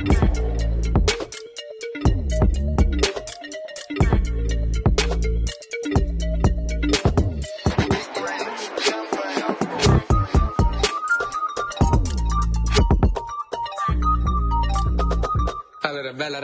Allora, 0.00 0.30
bella 0.30 0.47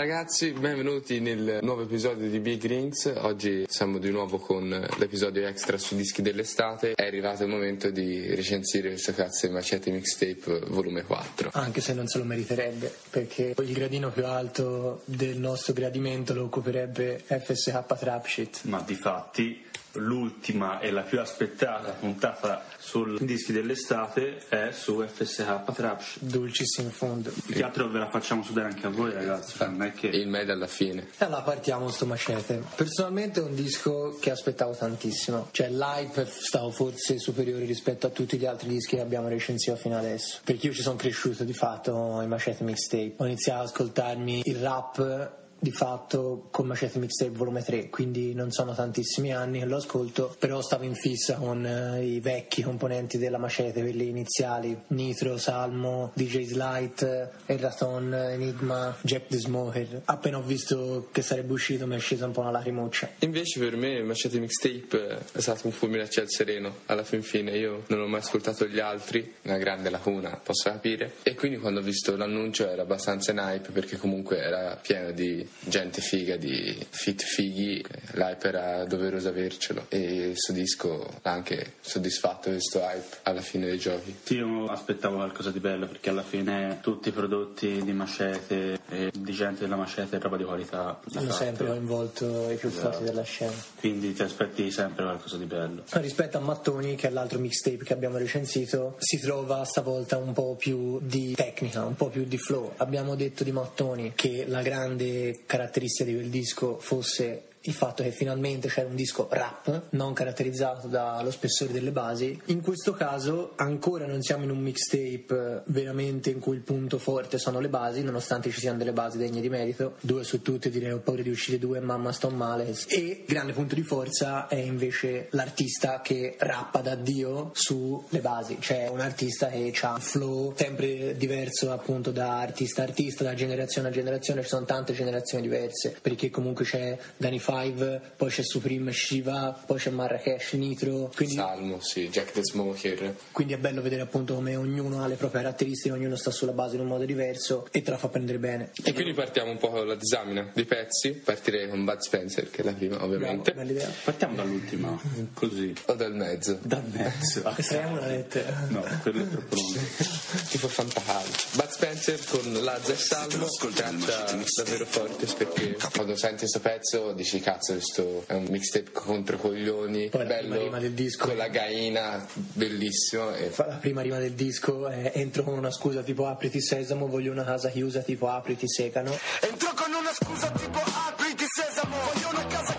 ragazzi, 0.07 0.53
benvenuti 0.53 1.19
nel 1.19 1.61
nuovo 1.63 1.85
episodio 1.85 2.29
di 2.29 2.39
Big 2.39 2.63
Rings. 2.67 3.11
Oggi 3.23 3.65
siamo 3.67 3.97
di 3.97 4.11
nuovo 4.11 4.37
con 4.37 4.69
l'episodio 4.99 5.47
extra 5.47 5.79
sui 5.79 5.97
dischi 5.97 6.21
dell'estate. 6.21 6.93
È 6.93 7.07
arrivato 7.07 7.45
il 7.45 7.49
momento 7.49 7.89
di 7.89 8.35
recensire 8.35 8.91
questo 8.91 9.15
cazzo 9.15 9.47
di 9.47 9.55
Macete 9.55 9.91
Mixtape 9.91 10.61
volume 10.67 11.05
4. 11.05 11.53
Anche 11.55 11.81
se 11.81 11.95
non 11.95 12.07
se 12.07 12.19
lo 12.19 12.25
meriterebbe, 12.25 12.95
perché 13.09 13.55
il 13.59 13.73
gradino 13.73 14.11
più 14.11 14.27
alto 14.27 15.01
del 15.07 15.39
nostro 15.39 15.73
gradimento 15.73 16.35
lo 16.35 16.45
occuperebbe 16.45 17.25
FSH 17.27 17.85
Trap 17.99 18.27
Shit. 18.27 18.61
ma 18.65 18.83
di 18.87 18.95
fatti 18.95 19.65
l'ultima 19.95 20.81
e 20.81 20.91
la 20.91 21.03
più 21.03 21.21
aspettata 21.21 21.91
puntata 21.93 22.65
sui 22.79 23.17
dischi 23.21 23.53
dell'estate 23.53 24.43
è 24.49 24.71
su 24.73 25.05
FSH 25.05 25.73
Trapsh. 25.73 26.19
Dulcis 26.21 26.79
in 26.79 26.91
fondo. 26.91 27.31
Più 27.31 27.55
che 27.55 27.63
altro 27.63 27.89
ve 27.89 27.99
la 27.99 28.09
facciamo 28.09 28.43
sudare 28.43 28.69
anche 28.69 28.87
a 28.87 28.91
voi 28.91 29.13
ragazzi, 29.13 29.57
cioè, 29.57 29.69
non 29.69 29.83
è 29.83 29.93
che... 29.93 30.09
Il 30.09 30.29
medio 30.29 30.53
alla 30.53 30.67
fine. 30.67 31.09
E 31.19 31.25
allora 31.25 31.43
partiamo 31.43 31.89
sto 31.91 32.07
macete. 32.07 32.63
Personalmente 32.75 33.41
è 33.41 33.43
un 33.43 33.55
disco 33.55 34.17
che 34.21 34.31
aspettavo 34.31 34.75
tantissimo. 34.75 35.49
Cioè 35.51 35.71
l'hype 35.71 36.27
stavo 36.29 36.71
forse 36.71 37.19
superiore 37.19 37.65
rispetto 37.65 38.07
a 38.07 38.11
tutti 38.11 38.37
gli 38.37 38.47
altri 38.47 38.69
dischi 38.69 38.97
che 38.97 39.03
abbiamo 39.03 39.29
recensito 39.29 39.77
fino 39.77 39.97
adesso. 39.97 40.39
Perché 40.45 40.67
io 40.67 40.73
ci 40.73 40.83
sono 40.83 40.97
cresciuto 40.97 41.45
di 41.45 41.55
fatto 41.55 42.21
in 42.23 42.29
macete 42.29 42.65
mixtape. 42.65 43.15
Ho 43.17 43.27
iniziato 43.27 43.61
ad 43.61 43.67
ascoltarmi 43.69 44.43
il 44.45 44.57
rap 44.57 45.43
di 45.65 45.73
fatto 45.73 46.49
con 46.51 46.67
Macete 46.67 46.99
Mixtape 46.99 47.31
volume 47.31 47.63
3 47.63 47.89
quindi 47.89 48.35
non 48.35 48.51
sono 48.51 48.75
tantissimi 48.75 49.33
anni 49.33 49.61
che 49.61 49.65
lo 49.65 49.77
ascolto 49.77 50.37
però 50.39 50.61
stavo 50.61 50.85
in 50.85 50.95
fissa 50.95 51.37
con 51.37 51.65
eh, 51.65 52.05
i 52.05 52.21
vecchi 52.21 52.63
componenti 52.63 53.17
della 53.19 53.39
Macete 53.39 53.81
quelli 53.81 54.09
iniziali 54.09 54.79
Nitro, 54.89 55.39
Salmo, 55.39 56.13
DJ 56.15 56.45
Slight 56.45 57.31
Erraton, 57.47 58.15
Enigma 58.15 58.95
Jack 59.01 59.29
the 59.29 59.39
Smoker 59.39 60.03
appena 60.05 60.39
ho 60.39 60.43
visto 60.43 61.09
che 61.11 61.23
sarebbe 61.23 61.53
uscito 61.53 61.87
mi 61.87 61.97
è 61.97 61.99
scesa 61.99 62.27
un 62.27 62.33
po' 62.33 62.41
una 62.41 62.51
lacrimuccia 62.51 63.09
Invece 63.21 63.59
per 63.59 63.77
me 63.77 64.03
Macete 64.03 64.39
Mixtape 64.39 65.19
è 65.33 65.41
stato 65.41 65.67
un 65.67 65.73
fulmine 65.73 66.03
a 66.03 66.09
ciel 66.09 66.31
sereno. 66.31 66.81
Alla 66.87 67.05
fin 67.05 67.23
fine 67.23 67.57
io 67.57 67.85
non 67.89 68.01
ho 68.01 68.07
mai 68.07 68.21
ascoltato 68.21 68.67
gli 68.67 68.79
altri, 68.79 69.35
una 69.43 69.57
grande 69.57 69.89
lacuna, 69.89 70.41
posso 70.43 70.71
capire. 70.71 71.15
E 71.23 71.35
quindi 71.35 71.59
quando 71.59 71.81
ho 71.81 71.83
visto 71.83 72.17
l'annuncio 72.17 72.69
era 72.69 72.83
abbastanza 72.83 73.33
in 73.33 73.39
hype 73.39 73.71
perché 73.73 73.97
comunque 73.97 74.39
era 74.39 74.79
pieno 74.81 75.11
di 75.13 75.47
gente 75.61 76.01
figa, 76.01 76.37
di 76.37 76.77
fit 76.91 77.23
fighi. 77.23 77.85
L'hype 78.13 78.49
era 78.49 78.85
doveroso 78.85 79.29
avercelo 79.29 79.87
e 79.89 80.29
questo 80.29 80.53
disco 80.53 81.19
l'ha 81.23 81.31
anche 81.31 81.75
soddisfatto 81.81 82.51
questo 82.51 82.81
hype 82.81 83.19
alla 83.23 83.41
fine 83.41 83.67
dei 83.67 83.79
giochi. 83.79 84.15
Sì, 84.23 84.37
io 84.37 84.67
aspettavo 84.67 85.17
qualcosa 85.17 85.51
di 85.51 85.61
bello 85.61 85.87
perché 85.87 86.11
alla 86.11 86.23
fine 86.23 86.79
tutti 86.83 87.09
i 87.09 87.13
prodotti 87.13 87.83
di 87.83 87.93
Macete 87.93 88.81
e 88.89 89.11
di 89.13 89.33
gente 89.33 89.61
della 89.61 89.77
Macete 89.77 90.17
è 90.17 90.21
roba 90.21 90.37
di 90.37 90.45
qualità. 90.45 91.01
hanno 91.15 91.33
sempre 91.33 91.67
coinvolto 91.67 92.51
i 92.51 92.57
più 92.57 92.71
forti 92.71 93.05
della 93.05 93.23
scena 93.23 93.53
Quindi 93.79 94.13
ti 94.13 94.23
aspetti 94.23 94.71
sempre 94.71 95.05
qualcosa 95.05 95.37
di 95.37 95.47
bello. 95.47 95.83
Rispetto 95.91 96.37
a 96.37 96.41
Mattoni, 96.41 96.95
che 96.95 97.09
è 97.09 97.11
l'altro 97.11 97.39
mixtape 97.39 97.85
che 97.85 97.93
abbiamo 97.93 98.19
recensito, 98.19 98.97
si 98.99 99.19
trova 99.19 99.65
stavolta 99.65 100.17
un 100.19 100.33
po' 100.33 100.55
più 100.57 101.01
di 101.01 101.35
tecnica, 101.35 101.85
un 101.85 101.95
po' 101.95 102.09
più 102.09 102.25
di 102.25 102.39
flow. 102.39 102.73
Abbiamo 102.77 103.15
detto 103.15 103.45
di 103.45 103.53
Mattoni 103.53 104.13
che 104.15 104.45
la 104.47 104.63
grande 104.63 105.43
caratteristica 105.47 106.11
di 106.11 106.17
quel 106.17 106.29
disco 106.29 106.79
fosse 106.79 107.49
il 107.67 107.73
fatto 107.73 108.03
che 108.03 108.11
finalmente 108.11 108.69
c'era 108.69 108.89
un 108.89 108.95
disco 108.95 109.27
rap, 109.31 109.85
non 109.91 110.13
caratterizzato 110.13 110.87
dallo 110.89 111.31
spessore 111.31 111.73
delle 111.73 111.93
basi. 111.93 112.39
In 112.47 112.61
questo 112.61 112.93
caso 112.93 113.53
ancora 113.57 114.07
non 114.07 114.21
siamo 114.23 114.45
in 114.45 114.51
un 114.51 114.59
mixtape 114.59 115.27
eh, 115.29 115.63
veramente 115.67 116.31
in 116.31 116.41
cui 116.41 116.57
il 116.57 116.63
punto 116.63 116.99
forte 116.99 117.39
sono 117.39 117.61
le 117.61 117.69
basi, 117.69 118.03
nonostante 118.03 118.51
ci 118.51 118.61
siano 118.61 118.79
delle 118.79 118.93
basi 118.93 119.17
degne 119.17 119.41
di 119.41 119.49
merito. 119.49 119.95
Due 120.01 120.25
su 120.25 120.43
tutte 120.43 120.69
direi 120.69 120.93
ho 120.93 120.99
paura 120.99 121.23
di 121.23 121.31
uscire 121.31 121.59
due, 121.59 121.81
mamma 121.81 122.13
sto 122.13 122.29
male. 122.29 122.75
E 122.89 123.25
grande 123.27 123.53
punto 123.53 123.75
di 123.75 123.83
forza 123.83 124.47
è 124.47 124.57
invece 124.57 125.29
l'artista 125.31 126.01
che 126.03 126.37
rappa 126.39 126.81
da 126.81 126.95
Dio 126.95 127.51
sulle 127.55 128.21
basi. 128.21 128.59
C'è 128.59 128.89
un 128.89 129.01
artista 129.01 129.49
che 129.49 129.73
ha 129.81 129.95
un 129.95 130.01
flow 130.01 130.55
sempre 130.57 131.17
diverso 131.17 131.73
appunto 131.73 132.11
da 132.11 132.41
artista 132.41 132.83
a 132.83 132.85
artista, 132.85 133.25
da 133.25 133.35
generazione 133.35 133.89
a 133.89 133.91
generazione, 133.91 134.43
ci 134.43 134.49
sono 134.49 134.67
tante 134.67 134.93
generazioni 134.93 135.43
diverse, 135.43 135.97
perché 136.01 136.29
comunque 136.31 136.65
c'è 136.65 136.99
Danifà 137.17 137.54
5, 137.63 138.01
poi 138.17 138.31
c'è 138.31 138.43
Supreme 138.43 138.93
Shiva, 138.93 139.59
poi 139.67 139.79
c'è 139.79 139.91
Marrakesh 139.91 140.53
Nitro. 140.53 141.11
Quindi... 141.15 141.35
Salmo, 141.35 141.81
sì, 141.81 142.09
Jack 142.09 142.33
the 142.33 142.41
Smoker. 142.43 143.15
Quindi 143.33 143.55
è 143.55 143.59
bello 143.59 143.83
vedere 143.83 144.03
appunto 144.03 144.35
come 144.35 144.57
ognuno 144.57 145.03
ha 145.03 145.07
le 145.07 145.15
proprie 145.17 145.43
caratteristiche, 145.43 145.95
ognuno 145.95 146.17
sta 146.17 146.31
sulla 146.31 146.53
base 146.53 146.77
in 146.77 146.83
un 146.83 146.89
modo 146.89 147.05
diverso 147.05 147.67
e 147.71 147.83
te 147.83 147.91
la 147.91 147.99
fa 147.99 148.09
prendere 148.09 148.39
bene. 148.39 148.71
E 148.83 148.93
quindi 148.93 149.13
partiamo 149.13 149.51
un 149.51 149.59
po' 149.59 149.71
con 149.71 149.87
la 149.87 149.95
disamina 149.95 150.51
dei 150.53 150.65
pezzi, 150.65 151.13
partirei 151.13 151.69
con 151.69 151.85
Bud 151.85 151.99
Spencer, 151.99 152.51
che 152.51 152.63
è 152.63 152.65
la 152.65 152.73
prima 152.73 153.03
ovviamente. 153.03 153.53
Bravo, 153.53 153.93
partiamo 154.05 154.35
dall'ultima, 154.37 155.01
così. 155.35 155.73
O 155.87 155.95
dal 155.95 156.15
mezzo. 156.15 156.59
Dal 156.63 156.85
mezzo. 156.91 157.43
Estremo 157.57 157.99
la 157.99 158.07
lettera. 158.07 158.67
No, 158.69 158.83
quello 159.03 159.23
è 159.23 159.29
troppo 159.29 159.55
lungo. 159.55 159.79
tipo 160.49 160.69
fantacalcio. 160.69 161.49
Bud 161.53 161.69
Spencer 161.69 162.25
con 162.27 162.53
Lazza 162.63 162.93
e 162.93 162.97
Salmo, 162.97 163.47
canta 163.75 164.25
davvero 164.57 164.87
forte 164.87 165.27
perché 165.27 165.77
quando 165.93 166.17
senti 166.17 166.41
questo 166.41 166.61
pezzo 166.61 167.13
dici 167.13 167.41
cazzo 167.45 167.73
questo 167.75 168.25
è 168.27 168.33
un 168.33 168.47
mixtape 168.49 168.91
contro 168.93 169.37
coglioni 169.37 170.09
Poi 170.09 170.21
la 170.27 170.35
prima 170.35 170.41
bello 170.55 170.63
rima 170.65 170.79
del 170.79 170.93
disco. 170.93 171.27
con 171.27 171.37
la 171.37 171.49
gaina 171.49 172.27
bellissimo 172.35 173.35
e 173.35 173.51
Fa- 173.51 173.67
La 173.67 173.75
prima 173.77 174.01
rima 174.01 174.19
del 174.19 174.33
disco 174.33 174.89
è 174.89 175.13
entro 175.15 175.43
con 175.45 175.59
una 175.59 175.71
scusa 175.71 176.03
tipo 176.03 176.27
apriti 176.27 176.61
sesamo, 176.61 177.07
voglio 177.07 177.31
una 177.33 177.45
casa 177.45 177.69
chiusa 177.69 178.01
tipo 178.01 178.29
apriti 178.29 178.69
secano. 178.69 179.17
Entro 179.41 179.73
con 179.75 179.93
una 179.93 180.11
scusa 180.13 180.51
tipo 180.51 180.79
apriti 180.79 181.45
sesamo 181.47 181.97
Voglio 182.13 182.29
una 182.31 182.47
casa 182.47 182.74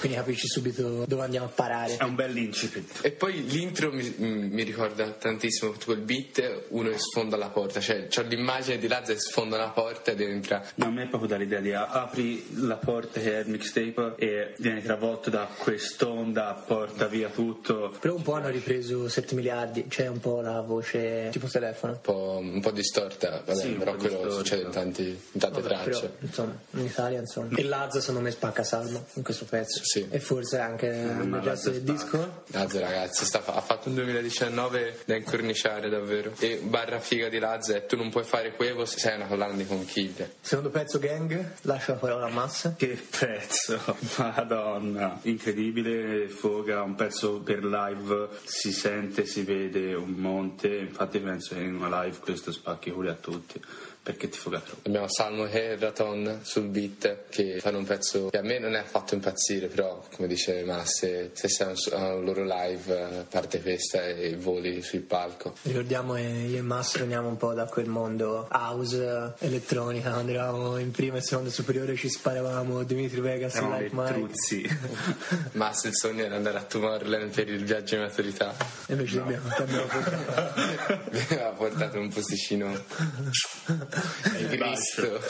quindi 0.00 0.16
capisci 0.18 0.48
subito 0.48 1.04
dove 1.06 1.22
andiamo 1.22 1.46
a 1.46 1.50
parare. 1.50 1.96
È 1.96 2.02
un 2.02 2.14
bel 2.16 2.36
incipit. 2.36 3.00
e 3.02 3.12
poi 3.12 3.44
l'intro 3.46 3.92
mi, 3.92 4.12
mi 4.18 4.62
ricorda 4.64 5.08
tantissimo 5.10 5.74
quel 5.84 5.98
beat 5.98 6.64
uno 6.70 6.88
che 6.90 6.98
sfonda 6.98 7.36
la 7.36 7.48
porta 7.50 7.80
cioè 7.80 8.06
c'ho 8.08 8.22
l'immagine 8.22 8.78
di 8.78 8.88
Lazza 8.88 9.12
che 9.12 9.20
sfonda 9.20 9.56
la 9.56 9.68
porta 9.68 10.10
ed 10.10 10.20
entra 10.20 10.62
No, 10.76 10.86
a 10.86 10.90
me 10.90 11.04
è 11.04 11.06
proprio 11.06 11.28
dall'idea 11.28 11.60
di 11.60 11.72
apri 11.72 12.44
la 12.66 12.76
porta 12.76 13.20
che 13.20 13.36
è 13.36 13.40
il 13.40 13.48
mixtape 13.48 14.14
e 14.16 14.54
vieni 14.58 14.82
travolto 14.82 15.30
da 15.30 15.48
quest'onda, 15.58 16.62
porta 16.66 17.06
via 17.06 17.28
tutto. 17.28 17.94
Però 18.00 18.14
un 18.14 18.22
po' 18.22 18.34
hanno 18.34 18.48
ripreso 18.48 19.08
7 19.08 19.34
miliardi, 19.34 19.86
c'è 19.88 20.06
un 20.06 20.20
po' 20.20 20.40
la 20.40 20.60
voce 20.60 21.28
tipo 21.32 21.46
telefono. 21.48 21.92
un 21.92 22.00
po', 22.00 22.38
un 22.40 22.60
po' 22.60 22.70
distorta 22.70 23.42
vabbè, 23.44 23.54
Sì, 23.54 23.68
però 23.72 23.92
po' 23.92 23.98
quello 23.98 24.16
distorta. 24.16 24.36
succede 24.36 24.62
in, 24.62 24.70
tanti, 24.70 25.02
in 25.32 25.40
tante 25.40 25.60
Vabbè, 25.60 25.74
tracce 25.74 25.90
però, 25.90 26.12
insomma, 26.20 26.58
in 26.72 26.84
Italia 26.84 27.18
insomma. 27.20 27.56
E 27.56 27.62
Lazza 27.64 28.00
secondo 28.00 28.20
me 28.20 28.30
spacca 28.30 28.62
Salmo 28.62 29.06
in 29.14 29.22
questo 29.22 29.44
pezzo. 29.44 29.80
Sì. 29.90 30.06
E 30.08 30.20
forse 30.20 30.60
anche 30.60 30.88
nel 30.88 31.40
resto 31.42 31.70
del 31.70 31.82
disco. 31.82 32.44
Lazza 32.52 32.78
ragazzi 32.78 33.24
sta 33.24 33.42
ha 33.44 33.60
fatto 33.60 33.88
un 33.88 33.96
2019 33.96 35.00
da 35.04 35.16
incorniciare 35.16 35.88
davvero 35.88 36.32
e 36.38 36.60
barra 36.62 37.00
figa 37.00 37.28
di 37.28 37.40
Lazza 37.40 37.74
è 37.74 37.86
tu 37.86 37.96
non 37.96 38.08
puoi 38.08 38.22
fare 38.22 38.54
Quevo 38.54 38.84
se 38.84 39.00
sei 39.00 39.16
una 39.16 39.26
collana 39.26 39.54
di 39.54 39.66
conchiglie 39.66 40.34
Secondo 40.42 40.70
pezzo 40.70 41.00
gang, 41.00 41.54
lascio 41.62 41.90
la 41.90 41.98
parola 41.98 42.26
a 42.26 42.30
Massa. 42.30 42.74
Che 42.76 43.02
pezzo, 43.18 43.80
madonna, 44.16 45.18
incredibile, 45.22 46.28
foga, 46.28 46.82
un 46.82 46.94
pezzo 46.94 47.40
per 47.40 47.64
live, 47.64 48.28
si 48.44 48.70
sente, 48.70 49.26
si 49.26 49.42
vede 49.42 49.94
un 49.94 50.10
monte, 50.10 50.68
infatti 50.68 51.18
penso 51.18 51.56
che 51.56 51.62
in 51.62 51.74
una 51.74 52.04
live 52.04 52.16
questo 52.18 52.52
spacchi 52.52 52.92
culi 52.92 53.08
a 53.08 53.14
tutti. 53.14 53.60
Perché 54.02 54.28
ti 54.28 54.38
foga 54.38 54.60
troppo. 54.60 54.88
Abbiamo 54.88 55.08
Salmo 55.08 55.46
e 55.46 55.76
Raton 55.76 56.40
sul 56.42 56.68
beat 56.68 57.24
che 57.28 57.58
fanno 57.60 57.78
un 57.78 57.84
pezzo 57.84 58.30
che 58.30 58.38
a 58.38 58.42
me 58.42 58.58
non 58.58 58.74
è 58.74 58.78
affatto 58.78 59.14
impazzire, 59.14 59.66
però 59.66 60.02
come 60.14 60.26
dice 60.26 60.64
Masse, 60.64 61.30
se 61.34 61.48
sei 61.48 61.74
a 61.92 62.14
un, 62.14 62.24
loro 62.24 62.42
live 62.44 63.20
eh, 63.20 63.24
parte 63.28 63.58
festa 63.58 64.02
e 64.04 64.36
voli 64.36 64.80
sul 64.82 65.00
palco. 65.00 65.54
Ricordiamo 65.62 66.14
che 66.14 66.20
io 66.20 66.58
e 66.58 66.62
Masso 66.62 67.00
veniamo 67.00 67.28
un 67.28 67.36
po' 67.36 67.52
da 67.52 67.66
quel 67.66 67.88
mondo 67.88 68.48
house, 68.50 69.34
eh, 69.38 69.46
elettronica, 69.46 70.12
quando 70.12 70.32
eravamo 70.32 70.78
in 70.78 70.90
prima 70.90 71.18
e 71.18 71.20
seconda 71.20 71.50
superiore 71.50 71.94
ci 71.96 72.08
sparavamo 72.08 72.82
Dimitri 72.84 73.20
Vegas 73.20 73.56
e 73.56 73.60
Like 73.60 73.90
Mike. 73.92 74.12
truzzi. 74.12 74.78
Masse 75.52 75.88
il 75.88 75.94
sogno 75.96 76.24
era 76.24 76.36
andare 76.36 76.56
a 76.56 76.62
Tomorrowland 76.62 77.34
per 77.34 77.48
il 77.48 77.64
viaggio 77.64 77.96
in 77.96 78.00
maturità. 78.00 78.54
E 78.86 78.92
invece 78.92 79.12
ti 79.12 79.18
abbiamo, 79.18 79.48
abbiamo 79.54 79.84
portato. 79.84 81.00
Mi 81.10 81.18
aveva 81.18 81.50
portato 81.50 81.98
un 81.98 82.08
posticino 82.08 82.66
in 82.70 83.86
Cristo. 83.90 85.20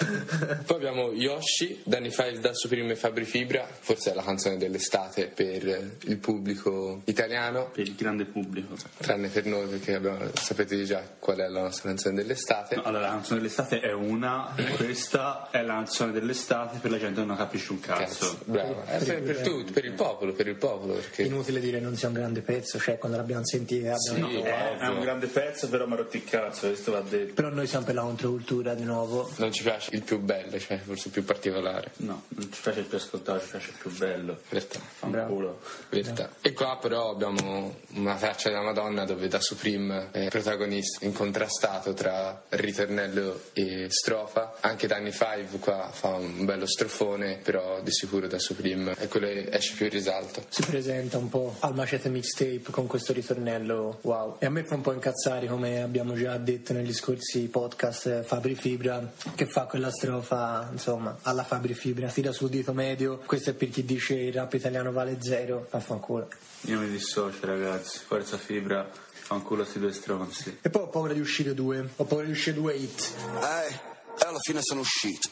Poi 0.66 0.76
abbiamo 0.76 1.12
Yoshi, 1.12 1.80
Danny 1.84 2.10
Five 2.10 2.40
da 2.40 2.52
Supreme 2.54 2.92
e 2.92 2.96
Fabri 2.96 3.24
Fibra, 3.24 3.66
forse 3.80 4.12
è 4.12 4.14
la 4.14 4.22
canzone 4.22 4.56
dell'estate 4.56 5.26
per 5.28 5.96
il 6.04 6.16
pubblico 6.18 7.02
italiano, 7.04 7.70
per 7.72 7.86
il 7.86 7.94
grande 7.94 8.24
pubblico. 8.24 8.74
tranne 8.98 9.28
per 9.28 9.46
noi 9.46 9.66
perché 9.68 9.94
abbiamo- 9.94 10.30
sapete 10.34 10.82
già 10.84 11.02
qual 11.18 11.38
è 11.38 11.48
la 11.48 11.62
nostra 11.62 11.88
canzone 11.88 12.14
dell'estate. 12.14 12.76
No, 12.76 12.82
allora, 12.82 13.04
la 13.06 13.12
canzone 13.12 13.40
dell'estate 13.40 13.80
è 13.80 13.92
una, 13.92 14.54
questa 14.76 15.48
è 15.50 15.62
la 15.62 15.74
canzone 15.74 16.12
dell'estate 16.12 16.78
per 16.78 16.90
la 16.90 16.98
gente 16.98 17.20
che 17.20 17.26
non 17.26 17.36
capisce 17.36 17.72
un 17.72 17.80
cazzo. 17.80 17.98
Cazzo, 18.00 18.38
bravo. 18.44 18.82
È 18.84 18.98
per, 19.04 19.22
per 19.22 19.40
tutti, 19.40 19.72
per 19.72 19.84
il 19.84 19.92
popolo, 19.92 20.32
per 20.32 20.46
il 20.46 20.56
popolo, 20.56 20.94
perché 20.94 21.22
Inutile 21.22 21.60
dire 21.60 21.80
non 21.80 21.96
sia 21.96 22.08
un 22.08 22.14
grande 22.14 22.40
pezzo, 22.40 22.78
cioè 22.78 22.98
quando 22.98 23.16
l'abbiamo 23.18 23.44
sentita 23.44 23.94
abbiamo 23.94 24.28
Sì. 24.28 24.34
detto, 24.36 24.46
È, 24.46 24.76
è 24.78 24.88
un 24.88 25.00
grande 25.00 25.26
pezzo, 25.26 25.68
però 25.68 25.86
mi 25.86 25.92
ha 25.94 25.96
rotto 25.96 26.16
il 26.16 26.24
cazzo, 26.24 26.66
questo 26.68 26.92
va 26.92 27.00
detto. 27.00 27.34
Però 27.34 27.48
noi 27.50 27.66
siamo 27.66 27.84
per 27.84 27.94
la 27.94 28.02
controcultura 28.50 28.74
di 28.74 28.84
nuovo. 28.84 29.30
non 29.36 29.52
ci 29.52 29.62
piace 29.62 29.94
il 29.94 30.02
più 30.02 30.18
bello, 30.18 30.58
cioè 30.58 30.78
forse 30.78 31.06
il 31.06 31.12
più 31.12 31.24
particolare. 31.24 31.92
No, 31.96 32.24
non 32.28 32.52
ci 32.52 32.60
piace 32.60 32.80
il 32.80 32.86
più 32.86 32.96
ascoltato, 32.96 33.40
ci 33.40 33.50
piace 33.50 33.70
il 33.70 33.76
più 33.78 33.90
bello. 33.96 34.38
Verità. 34.48 34.80
Fanculo. 34.80 35.60
Verità. 35.88 36.30
E 36.40 36.52
qua 36.52 36.78
però 36.80 37.10
abbiamo 37.10 37.76
una 37.94 38.16
traccia 38.16 38.48
della 38.48 38.62
Madonna 38.62 39.04
dove 39.04 39.28
da 39.28 39.40
Supreme 39.40 40.08
è 40.10 40.28
protagonista 40.28 41.04
incontrastato 41.04 41.94
tra 41.94 42.42
ritornello 42.50 43.40
e 43.52 43.86
strofa. 43.88 44.56
Anche 44.60 44.86
Danny 44.86 45.12
Five 45.12 45.58
qua 45.60 45.90
fa 45.92 46.16
un 46.16 46.44
bello 46.44 46.66
strofone, 46.66 47.38
però 47.42 47.80
di 47.82 47.92
sicuro 47.92 48.26
da 48.26 48.38
Supreme 48.38 48.94
è 48.96 49.08
quello 49.08 49.26
che 49.26 49.48
esce 49.50 49.74
più 49.74 49.86
in 49.86 49.92
risalto. 49.92 50.44
Si 50.48 50.62
presenta 50.62 51.18
un 51.18 51.28
po' 51.28 51.56
al 51.60 51.74
Macete 51.74 52.08
Mixtape 52.08 52.70
con 52.70 52.86
questo 52.86 53.12
ritornello 53.12 53.98
wow. 54.02 54.36
E 54.38 54.46
a 54.46 54.50
me 54.50 54.64
fa 54.64 54.74
un 54.74 54.80
po' 54.80 54.92
incazzare, 54.92 55.46
come 55.46 55.82
abbiamo 55.82 56.14
già 56.14 56.36
detto 56.36 56.72
negli 56.72 56.92
scorsi 56.92 57.48
podcast, 57.48 58.06
eh, 58.06 58.22
Fabri 58.40 58.54
Fibra, 58.54 59.12
che 59.34 59.44
fa 59.44 59.66
quella 59.66 59.90
strofa, 59.90 60.66
insomma, 60.72 61.18
alla 61.24 61.44
Fabri 61.44 61.74
Fibra, 61.74 62.08
tira 62.08 62.32
sul 62.32 62.48
dito 62.48 62.72
medio. 62.72 63.18
Questo 63.26 63.50
è 63.50 63.52
per 63.52 63.68
chi 63.68 63.84
dice 63.84 64.14
il 64.14 64.32
rap 64.32 64.54
italiano 64.54 64.92
vale 64.92 65.18
zero, 65.20 65.66
vaffanculo. 65.70 66.26
Io 66.62 66.78
mi 66.78 66.88
dissocio, 66.88 67.44
ragazzi. 67.44 67.98
Forza 67.98 68.38
fibra, 68.38 68.88
fanculo 69.12 69.62
sti 69.62 69.78
due 69.78 69.92
stronzi. 69.92 70.56
E 70.62 70.70
poi 70.70 70.84
ho 70.84 70.88
paura 70.88 71.12
di 71.12 71.20
uscire 71.20 71.52
due, 71.52 71.86
ho 71.94 72.04
paura 72.04 72.24
di 72.24 72.30
uscire 72.30 72.56
due 72.56 72.74
hit. 72.76 73.12
Ehi, 73.42 73.74
e 73.74 74.26
alla 74.26 74.38
fine 74.40 74.60
sono 74.62 74.80
uscito. 74.80 75.28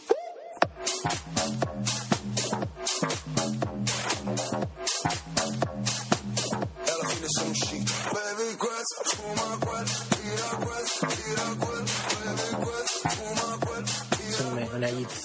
E 6.85 6.91
alla 6.91 7.09
fine 7.09 7.27
sono 7.27 7.49
uscito. 7.49 7.93
Bevi 8.13 8.55
questo, 8.57 9.03
fuma 9.05 9.57
quel, 9.65 9.87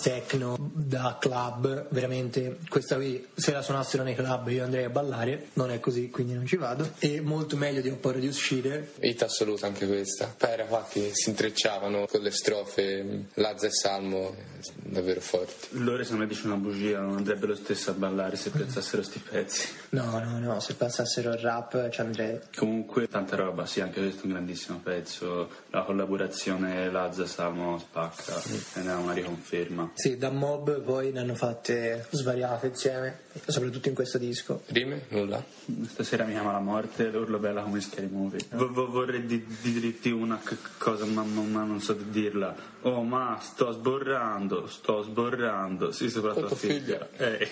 techno 0.01 0.71
da 0.73 1.17
club 1.19 1.87
veramente 1.89 2.59
questa 2.69 2.95
qui 2.95 3.27
se 3.33 3.51
la 3.51 3.61
suonassero 3.61 4.03
nei 4.03 4.15
club 4.15 4.47
io 4.49 4.63
andrei 4.63 4.85
a 4.85 4.89
ballare 4.89 5.47
non 5.53 5.71
è 5.71 5.79
così 5.79 6.09
quindi 6.09 6.33
non 6.33 6.45
ci 6.45 6.55
vado 6.55 6.91
e 6.99 7.21
molto 7.21 7.57
meglio 7.57 7.81
di 7.81 7.89
ho 7.89 7.95
paura 7.95 8.19
di 8.19 8.27
uscire 8.27 8.91
Hit 8.99 9.21
assoluta 9.23 9.67
anche 9.67 9.87
questa. 9.87 10.35
Era 10.37 10.65
qua 10.65 10.85
che 10.89 11.11
si 11.13 11.29
intrecciavano 11.29 12.05
con 12.07 12.21
le 12.21 12.31
strofe 12.31 13.25
Lazza 13.35 13.67
e 13.67 13.71
Salmo 13.71 14.35
davvero 14.75 15.19
forti. 15.19 15.77
Loro 15.79 16.03
se 16.03 16.13
me 16.13 16.27
dice 16.27 16.45
una 16.45 16.55
bugia 16.55 16.99
non 16.99 17.17
andrebbe 17.17 17.47
lo 17.47 17.55
stesso 17.55 17.91
a 17.91 17.93
ballare 17.93 18.35
se 18.35 18.49
pensassero 18.49 19.03
sti 19.03 19.19
pezzi. 19.19 19.67
no 19.89 20.19
no 20.19 20.39
no 20.39 20.59
se 20.59 20.75
passassero 20.75 21.31
il 21.33 21.39
rap 21.39 21.89
ci 21.89 22.01
andrei 22.01 22.39
Comunque 22.55 23.07
tanta 23.07 23.35
roba, 23.35 23.65
sì, 23.65 23.81
anche 23.81 23.99
questo 23.99 24.21
è 24.21 24.25
un 24.25 24.31
grandissimo 24.31 24.79
pezzo. 24.79 25.49
La 25.69 25.83
collaborazione 25.83 26.89
Lazza 26.89 27.25
Salmo 27.25 27.77
spacca 27.79 28.41
ed 28.75 28.87
è 28.87 28.93
una 28.93 29.13
riconferma. 29.13 29.72
Sì 29.93 30.17
da 30.17 30.29
mob 30.29 30.81
poi 30.81 31.11
ne 31.11 31.19
hanno 31.19 31.35
fatte 31.35 32.05
svariate 32.09 32.67
insieme 32.67 33.19
soprattutto 33.47 33.89
in 33.89 33.95
questo 33.95 34.17
disco 34.17 34.61
Rime? 34.67 35.05
Nulla? 35.09 35.43
Stasera 35.87 36.25
mi 36.25 36.33
chiama 36.33 36.51
la 36.51 36.59
morte, 36.59 37.09
l'urlo 37.09 37.39
bella 37.39 37.61
come 37.61 37.79
Scary 37.81 38.07
Movie. 38.11 38.39
V- 38.51 38.69
v- 38.71 38.89
vorrei 38.91 39.25
di- 39.25 39.45
di- 39.61 39.79
dirti 39.79 40.11
una 40.11 40.39
c- 40.43 40.55
cosa, 40.77 41.05
ma, 41.05 41.23
ma- 41.23 41.41
ma 41.41 41.63
non 41.63 41.79
so 41.81 41.93
di 41.93 42.09
dirla. 42.09 42.53
Oh, 42.81 43.01
ma 43.01 43.39
sto 43.41 43.71
sborrando, 43.71 44.67
sto 44.67 45.03
sborrando. 45.03 45.91
Sì, 45.93 46.09
soprattutto 46.09 46.47
Tua 46.47 46.55
figlia. 46.57 47.07
Eh, 47.15 47.49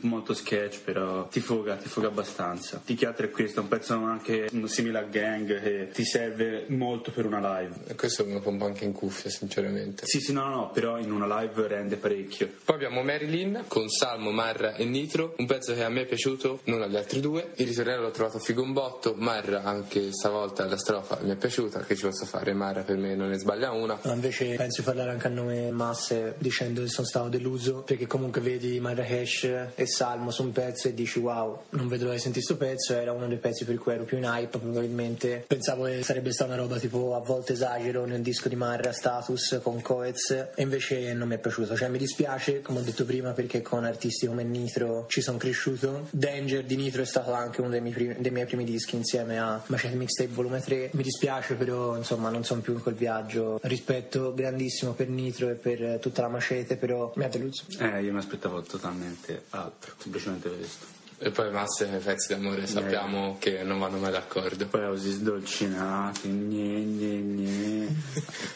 molto 0.00 0.34
sketch, 0.34 0.80
però 0.82 1.28
ti 1.28 1.38
foga, 1.40 1.76
ti 1.76 1.88
foga 1.88 2.08
abbastanza. 2.08 2.82
Ti 2.84 2.94
chiatra 2.96 3.26
è 3.26 3.30
questo, 3.30 3.60
è 3.60 3.62
un 3.62 3.68
pezzo 3.68 3.94
anche 3.94 4.50
simile 4.64 4.98
a 4.98 5.02
Gang 5.02 5.62
che 5.62 5.90
ti 5.92 6.04
serve 6.04 6.64
molto 6.68 7.12
per 7.12 7.26
una 7.26 7.60
live. 7.60 7.74
E 7.86 7.94
questo 7.94 8.24
me 8.26 8.32
lo 8.34 8.40
pompo 8.40 8.64
anche 8.66 8.84
in 8.84 8.92
cuffia, 8.92 9.30
sinceramente. 9.30 10.04
Sì, 10.06 10.18
sì, 10.18 10.32
no, 10.32 10.48
no, 10.48 10.54
no, 10.56 10.70
però 10.72 10.98
in 10.98 11.12
una 11.12 11.40
live 11.40 11.61
rende 11.66 11.96
parecchio. 11.96 12.50
Poi 12.64 12.76
abbiamo 12.76 13.02
Marilyn 13.02 13.64
con 13.68 13.88
Salmo, 13.88 14.30
Marra 14.30 14.74
e 14.74 14.84
Nitro, 14.84 15.34
un 15.38 15.46
pezzo 15.46 15.74
che 15.74 15.82
a 15.82 15.88
me 15.88 16.02
è 16.02 16.06
piaciuto, 16.06 16.60
non 16.64 16.82
agli 16.82 16.96
altri 16.96 17.20
due. 17.20 17.52
Il 17.56 17.66
ritornello 17.66 18.02
l'ho 18.02 18.10
trovato 18.10 18.38
figo 18.38 18.62
un 18.62 18.72
botto, 18.72 19.14
Marra 19.16 19.62
anche 19.62 20.12
stavolta 20.12 20.66
la 20.66 20.76
strofa 20.76 21.18
mi 21.22 21.30
è 21.30 21.36
piaciuta, 21.36 21.80
che 21.80 21.96
ci 21.96 22.02
posso 22.02 22.26
fare, 22.26 22.52
Marra 22.52 22.82
per 22.82 22.96
me 22.96 23.14
non 23.14 23.28
ne 23.28 23.38
sbaglia 23.38 23.70
una. 23.72 23.98
No, 24.02 24.12
invece 24.12 24.54
penso 24.56 24.80
di 24.80 24.86
parlare 24.86 25.10
anche 25.10 25.26
a 25.26 25.30
nome 25.30 25.70
Masse 25.70 26.34
dicendo 26.38 26.82
che 26.82 26.88
sono 26.88 27.06
stato 27.06 27.28
deluso 27.28 27.82
perché 27.82 28.06
comunque 28.06 28.40
vedi 28.40 28.80
Marrakesh 28.80 29.44
e 29.74 29.86
Salmo 29.86 30.30
su 30.30 30.42
un 30.42 30.52
pezzo 30.52 30.88
e 30.88 30.94
dici 30.94 31.18
wow 31.18 31.62
non 31.70 31.88
vedo 31.88 32.04
l'ora 32.04 32.16
di 32.16 32.22
sentire 32.22 32.44
questo 32.44 32.64
pezzo 32.64 32.94
era 32.94 33.12
uno 33.12 33.28
dei 33.28 33.38
pezzi 33.38 33.64
per 33.64 33.78
cui 33.78 33.92
ero 33.92 34.04
più 34.04 34.16
in 34.16 34.24
hype 34.24 34.58
probabilmente 34.58 35.44
pensavo 35.46 35.84
che 35.84 36.02
sarebbe 36.02 36.32
stata 36.32 36.52
una 36.52 36.60
roba 36.60 36.78
tipo 36.78 37.14
a 37.14 37.20
volte 37.20 37.52
esagero 37.52 38.04
nel 38.04 38.22
disco 38.22 38.48
di 38.48 38.56
Marra 38.56 38.92
Status 38.92 39.60
con 39.62 39.80
Coez 39.80 40.30
e 40.54 40.62
invece 40.62 41.12
non 41.12 41.28
mi 41.28 41.34
è 41.34 41.38
piaciuto 41.38 41.51
cioè 41.52 41.88
mi 41.88 41.98
dispiace 41.98 42.62
come 42.62 42.80
ho 42.80 42.82
detto 42.82 43.04
prima 43.04 43.32
perché 43.32 43.62
con 43.62 43.84
artisti 43.84 44.26
come 44.26 44.42
Nitro 44.42 45.06
ci 45.08 45.20
sono 45.20 45.38
cresciuto. 45.38 46.08
Danger 46.10 46.64
di 46.64 46.76
Nitro 46.76 47.02
è 47.02 47.06
stato 47.06 47.32
anche 47.32 47.60
uno 47.60 47.70
dei 47.70 47.80
miei 47.80 47.94
primi, 47.94 48.14
dei 48.18 48.30
miei 48.30 48.46
primi 48.46 48.64
dischi 48.64 48.96
insieme 48.96 49.38
a 49.38 49.62
Macete 49.66 49.94
Mixtape 49.94 50.30
Volume 50.32 50.60
3 50.60 50.90
mi 50.92 51.02
dispiace 51.02 51.54
però 51.54 51.96
insomma 51.96 52.30
non 52.30 52.44
sono 52.44 52.60
più 52.60 52.72
in 52.72 52.82
quel 52.82 52.94
viaggio. 52.94 53.58
Rispetto 53.62 54.34
grandissimo 54.34 54.92
per 54.92 55.08
Nitro 55.08 55.50
e 55.50 55.54
per 55.54 55.98
tutta 56.00 56.22
la 56.22 56.28
Macete 56.28 56.76
però 56.76 57.12
mi 57.16 57.24
ha 57.24 57.28
deluso. 57.28 57.64
Eh, 57.78 58.02
io 58.02 58.12
mi 58.12 58.18
aspettavo 58.18 58.62
totalmente 58.62 59.44
altro, 59.50 59.94
semplicemente 59.98 60.48
questo. 60.48 61.00
E 61.24 61.30
poi 61.30 61.52
Massa 61.52 61.84
e 61.84 61.98
pezzi 61.98 62.34
d'amore 62.34 62.66
sappiamo 62.66 63.36
che 63.38 63.62
non 63.62 63.78
vanno 63.78 63.98
mai 63.98 64.10
d'accordo. 64.10 64.66
Poi 64.66 64.88
così 64.88 65.12
sdolcinati, 65.12 66.28
gne 66.28 66.80
gne 66.80 67.16
gne. 67.20 67.96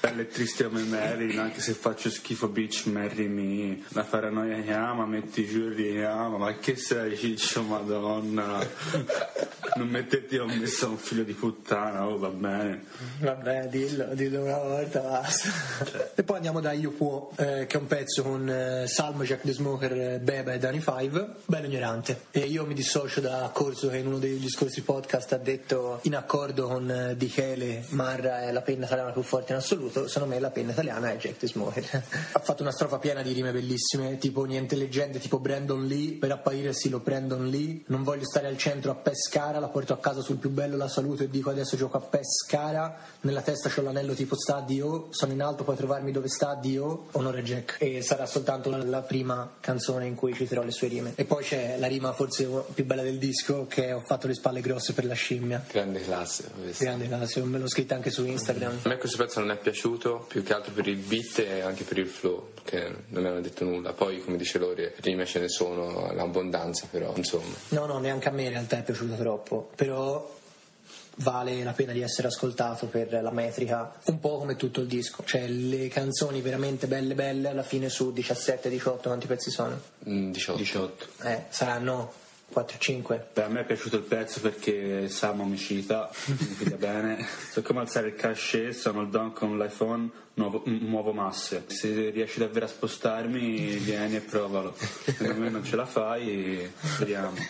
Pelle 0.01 0.27
triste 0.27 0.65
come 0.65 0.83
Marilyn, 0.83 1.39
anche 1.39 1.61
se 1.61 1.75
faccio 1.75 2.11
schifo 2.11 2.49
bitch 2.49 2.87
marry 2.87 3.29
me. 3.29 3.85
La 3.91 4.03
paranoia 4.03 4.61
chiama, 4.63 5.07
metti 5.07 5.47
giù 5.47 5.71
e 5.71 5.75
richiama, 5.75 6.39
ma 6.39 6.59
che 6.59 6.75
sei 6.75 7.17
ciccio 7.17 7.63
madonna? 7.63 8.59
Non 9.77 9.89
metterti 9.89 10.37
ho 10.39 10.47
messo 10.47 10.89
un 10.89 10.97
figlio 10.97 11.23
di 11.23 11.35
puttana, 11.35 12.09
oh 12.09 12.19
va 12.19 12.31
bene. 12.31 12.85
vabbè 13.21 13.67
dillo 13.69 14.15
dillo 14.15 14.43
una 14.43 14.59
volta 14.59 15.01
basta 15.01 15.51
e 16.15 16.23
poi 16.23 16.37
andiamo 16.37 16.61
da 16.61 16.73
Io 16.73 16.91
Può 16.93 17.31
eh, 17.37 17.67
che 17.67 17.77
è 17.77 17.81
un 17.81 17.87
pezzo 17.87 18.23
con 18.23 18.49
eh, 18.49 18.87
Salmo, 18.87 19.23
Jack 19.25 19.43
the 19.43 19.53
Smoker, 19.53 19.93
eh, 19.93 20.19
Beba 20.19 20.55
e 20.55 20.59
Danny 20.59 20.81
Five 20.81 21.35
bello 21.45 21.67
ignorante 21.67 22.23
e 22.31 22.41
io 22.57 22.65
mi 22.65 22.73
dissocio 22.73 23.21
da 23.21 23.51
Corso 23.53 23.91
che 23.91 23.99
in 23.99 24.07
uno 24.07 24.19
degli 24.19 24.49
scorsi 24.49 24.81
podcast 24.81 25.31
ha 25.35 25.37
detto 25.37 25.99
in 26.05 26.17
accordo 26.17 26.69
con 26.69 26.91
eh, 26.91 27.15
Dichele 27.15 27.85
Marra 27.89 28.45
è 28.45 28.51
la 28.51 28.63
penna 28.63 28.87
italiana 28.87 29.11
più 29.11 29.21
forte 29.21 29.53
in 29.53 29.59
assoluto 29.59 30.09
secondo 30.09 30.33
me 30.35 30.41
la 30.41 30.49
penna 30.49 30.73
italiana 30.73 31.13
è 31.13 31.19
Jack 31.19 31.37
the 31.37 31.47
Smoker. 31.47 32.03
Ha 32.33 32.39
fatto 32.39 32.63
una 32.63 32.73
strofa 32.73 32.99
piena 32.99 33.21
di 33.21 33.33
rime 33.33 33.53
bellissime 33.53 34.17
tipo 34.17 34.45
niente 34.45 34.75
leggende 34.75 35.19
tipo 35.19 35.39
Brandon 35.39 35.85
Lee 35.87 36.15
per 36.15 36.33
apparire 36.33 36.73
sì 36.73 36.89
lo 36.89 37.01
Brandon 37.01 37.47
Lee. 37.47 37.83
Non 37.89 38.03
voglio 38.03 38.25
stare 38.25 38.47
al 38.47 38.57
centro 38.57 38.91
a 38.91 38.95
Pescara 38.95 39.59
la 39.59 39.69
porto 39.69 39.93
a 39.93 39.99
casa 39.99 40.23
sul 40.23 40.37
più 40.39 40.49
bello 40.49 40.79
la 40.79 40.89
saluto 40.89 41.25
e 41.25 41.29
dico 41.29 41.51
adesso 41.51 41.77
gioco 41.77 41.99
a 41.99 42.01
Pescara 42.01 42.97
nella 43.21 43.43
testa 43.43 43.69
c'ho 43.69 43.83
l'anello 43.83 44.15
tipo 44.15 44.35
sta 44.35 44.63
Dio 44.67 45.09
sono 45.11 45.33
in 45.33 45.43
alto 45.43 45.63
puoi 45.63 45.77
trovarmi 45.77 46.11
dove 46.11 46.29
sta 46.29 46.55
Dio 46.55 47.09
onore 47.13 47.43
Jack. 47.43 47.77
E 47.81 48.01
sarà 48.01 48.25
soltanto 48.25 48.71
la 48.71 49.03
prima 49.03 49.57
canzone 49.61 50.07
in 50.07 50.15
cui 50.15 50.33
citerò 50.33 50.63
le 50.63 50.71
sue 50.71 50.89
rime. 50.89 51.13
E 51.17 51.27
poi 51.27 51.45
c'è 51.45 51.77
la 51.79 51.87
rima 51.87 52.15
forse 52.15 52.45
più 52.75 52.85
bella 52.85 53.03
del 53.03 53.19
disco 53.19 53.67
che 53.67 53.93
ho 53.93 54.00
fatto 54.00 54.26
le 54.26 54.35
spalle 54.35 54.61
grosse 54.61 54.93
per 54.93 55.05
la 55.05 55.15
scimmia. 55.15 55.65
Grande 55.71 56.00
classe. 56.00 56.50
Grande 56.79 57.07
classe, 57.07 57.43
me 57.43 57.59
l'ho 57.59 57.69
scritta 57.69 57.95
anche 57.95 58.11
su 58.11 58.25
Instagram. 58.25 58.81
A 58.83 58.88
me 58.88 58.97
questo 58.97 59.17
pezzo 59.17 59.41
non 59.41 59.50
è 59.50 59.57
piaciuto 59.57 60.25
più 60.29 60.43
che 60.43 60.53
altro 60.53 60.73
per 60.73 60.87
il 60.87 60.97
beat 60.97 61.38
e 61.38 61.61
anche 61.61 61.85
per 61.85 61.99
il 61.99 62.09
flow, 62.09 62.53
che 62.65 62.95
non 63.09 63.23
mi 63.23 63.29
hanno 63.29 63.41
detto 63.41 63.65
nulla. 63.65 63.93
Poi, 63.93 64.23
come 64.23 64.37
dice 64.37 64.59
Lori, 64.59 64.91
rime 65.00 65.26
ce 65.26 65.41
ne 65.41 65.49
sono 65.49 66.09
all'abbondanza, 66.09 66.87
però 66.91 67.12
insomma. 67.17 67.55
No, 67.69 67.87
no, 67.87 67.99
neanche 67.99 68.29
a 68.29 68.33
me 68.33 68.45
in 68.45 68.50
realtà 68.50 68.79
è 68.79 68.83
piaciuto 68.83 69.15
troppo, 69.15 69.71
però 69.75 70.35
vale 71.17 71.62
la 71.62 71.73
pena 71.73 71.93
di 71.93 72.00
essere 72.00 72.29
ascoltato 72.29 72.87
per 72.87 73.12
la 73.23 73.31
metrica, 73.31 73.95
un 74.07 74.19
po' 74.19 74.38
come 74.38 74.57
tutto 74.57 74.81
il 74.81 74.87
disco. 74.87 75.23
Cioè, 75.25 75.47
le 75.47 75.88
canzoni 75.88 76.41
veramente 76.41 76.87
belle 76.87 77.15
belle 77.15 77.49
alla 77.49 77.62
fine 77.62 77.88
su 77.88 78.12
17-18 78.15 79.03
quanti 79.03 79.26
pezzi 79.26 79.50
sono? 79.50 79.81
Mm, 80.09 80.31
18. 80.33 80.59
18. 80.59 81.07
Eh, 81.23 81.45
saranno 81.49 82.12
4-5. 82.55 83.21
Beh, 83.33 83.43
a 83.43 83.49
me 83.49 83.61
è 83.61 83.65
piaciuto 83.65 83.97
il 83.97 84.03
pezzo 84.03 84.41
perché 84.41 85.09
Samo 85.09 85.45
mi 85.45 85.57
cita, 85.57 86.11
mi 86.26 86.55
piglia 86.59 86.76
bene. 86.76 87.26
So 87.50 87.62
come 87.62 87.81
alzare 87.81 88.09
il 88.09 88.15
cachet, 88.15 88.73
sono 88.73 89.00
il 89.00 89.09
don 89.09 89.33
con 89.33 89.59
l'iPhone, 89.59 90.11
nuovo- 90.37 90.62
muovo 90.64 91.12
masse. 91.12 91.64
Se 91.66 92.11
riesci 92.11 92.38
davvero 92.38 92.66
a 92.66 92.69
spostarmi, 92.69 93.76
vieni 93.76 94.16
e 94.16 94.21
provalo. 94.21 94.75
Se 94.76 95.33
me 95.35 95.50
non 95.50 95.64
ce 95.64 95.76
la 95.76 95.87
fai, 95.87 96.71
vediamo. 96.99 97.35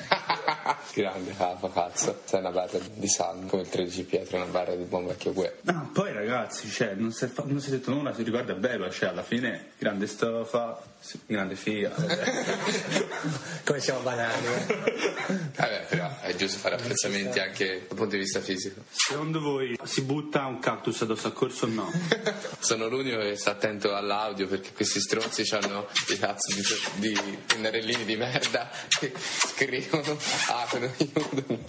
Grande 0.95 1.35
capo, 1.37 1.69
cazzo. 1.69 2.23
Sei 2.25 2.41
una 2.41 2.51
barra 2.51 2.79
di 2.95 3.09
salmo, 3.09 3.47
come 3.49 3.63
il 3.63 3.69
13 3.69 4.05
Pietro, 4.05 4.37
una 4.39 4.47
barra 4.47 4.75
di 4.75 4.85
buon 4.85 5.07
vecchio 5.07 5.33
Gue. 5.33 5.59
No, 5.63 5.91
poi 5.93 6.13
ragazzi, 6.13 6.71
cioè, 6.71 6.95
non 6.95 7.13
si 7.13 7.25
è, 7.25 7.29
fa- 7.29 7.45
non 7.45 7.61
si 7.61 7.69
è 7.69 7.73
detto 7.73 7.91
nulla, 7.91 8.15
si 8.15 8.23
ricorda 8.23 8.55
bello, 8.55 8.91
cioè 8.91 9.11
alla 9.11 9.23
fine 9.23 9.73
grande 9.79 10.07
stofa, 10.07 10.81
grande 11.27 11.55
figa. 11.55 11.91
Come 13.65 13.81
siamo 13.81 14.01
banali, 14.01 14.47
eh? 14.47 14.77
Vabbè, 15.57 15.87
però 15.89 16.21
è 16.21 16.35
giusto 16.35 16.59
fare 16.59 16.77
apprezzamenti 16.77 17.39
anche 17.41 17.85
dal 17.89 17.97
punto 17.97 18.13
di 18.15 18.19
vista 18.19 18.41
fisico. 18.41 18.83
Secondo 18.91 19.41
voi 19.41 19.79
si 19.85 20.01
butta 20.03 20.47
un 20.47 20.59
cactus 20.61 21.03
addosso 21.03 21.27
al 21.27 21.33
corso 21.35 21.67
o 21.67 21.69
no? 21.69 21.91
Sono 22.77 22.89
l'unico 22.91 23.17
che 23.21 23.37
sta 23.37 23.53
attento 23.53 23.95
all'audio 23.95 24.47
perché 24.47 24.75
questi 24.75 25.01
stronzi 25.01 25.45
hanno 25.55 25.89
i 26.11 26.19
cazzo 26.19 26.55
di, 26.55 27.09
di 27.11 27.39
pennarellini 27.47 28.05
di 28.05 28.17
merda 28.17 28.71
che 29.01 29.15
scrivono, 29.17 30.19
aprono, 30.49 30.93
chiudono. 30.95 31.65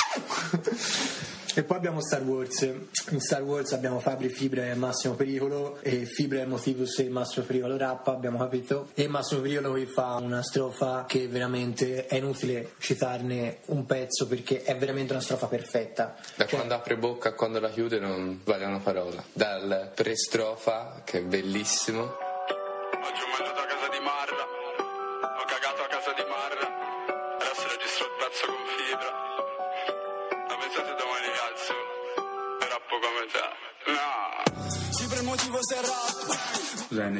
E 1.57 1.63
poi 1.63 1.77
abbiamo 1.77 2.01
Star 2.01 2.21
Wars. 2.21 2.61
In 3.09 3.19
Star 3.19 3.41
Wars 3.41 3.73
abbiamo 3.73 3.99
Fabri, 3.99 4.29
Fibra 4.29 4.67
e 4.67 4.75
Massimo 4.75 5.15
Pericolo, 5.15 5.79
e 5.81 6.05
Fibra 6.05 6.41
e 6.41 6.45
Motivus 6.45 6.99
e 6.99 7.09
Massimo 7.09 7.47
Pericolo 7.47 7.75
rappa, 7.77 8.11
abbiamo 8.11 8.37
capito. 8.37 8.89
E 8.93 9.07
Massimo 9.07 9.41
Pericolo 9.41 9.71
qui 9.71 9.87
fa 9.87 10.17
una 10.21 10.43
strofa 10.43 11.05
che 11.07 11.27
veramente 11.27 12.05
è 12.05 12.17
inutile 12.17 12.73
citarne 12.77 13.61
un 13.65 13.87
pezzo 13.87 14.27
perché 14.27 14.61
è 14.61 14.77
veramente 14.77 15.13
una 15.13 15.21
strofa 15.23 15.47
perfetta. 15.47 16.15
Da 16.35 16.45
Cioè, 16.45 16.57
quando 16.57 16.75
apre 16.75 16.95
bocca 16.95 17.29
a 17.29 17.33
quando 17.33 17.59
la 17.59 17.71
chiude 17.71 17.97
non 17.97 18.39
vale 18.43 18.65
una 18.65 18.77
parola. 18.77 19.23
Dal 19.33 19.93
pre-strofa, 19.95 21.01
che 21.03 21.17
è 21.17 21.23
bellissimo, 21.23 22.26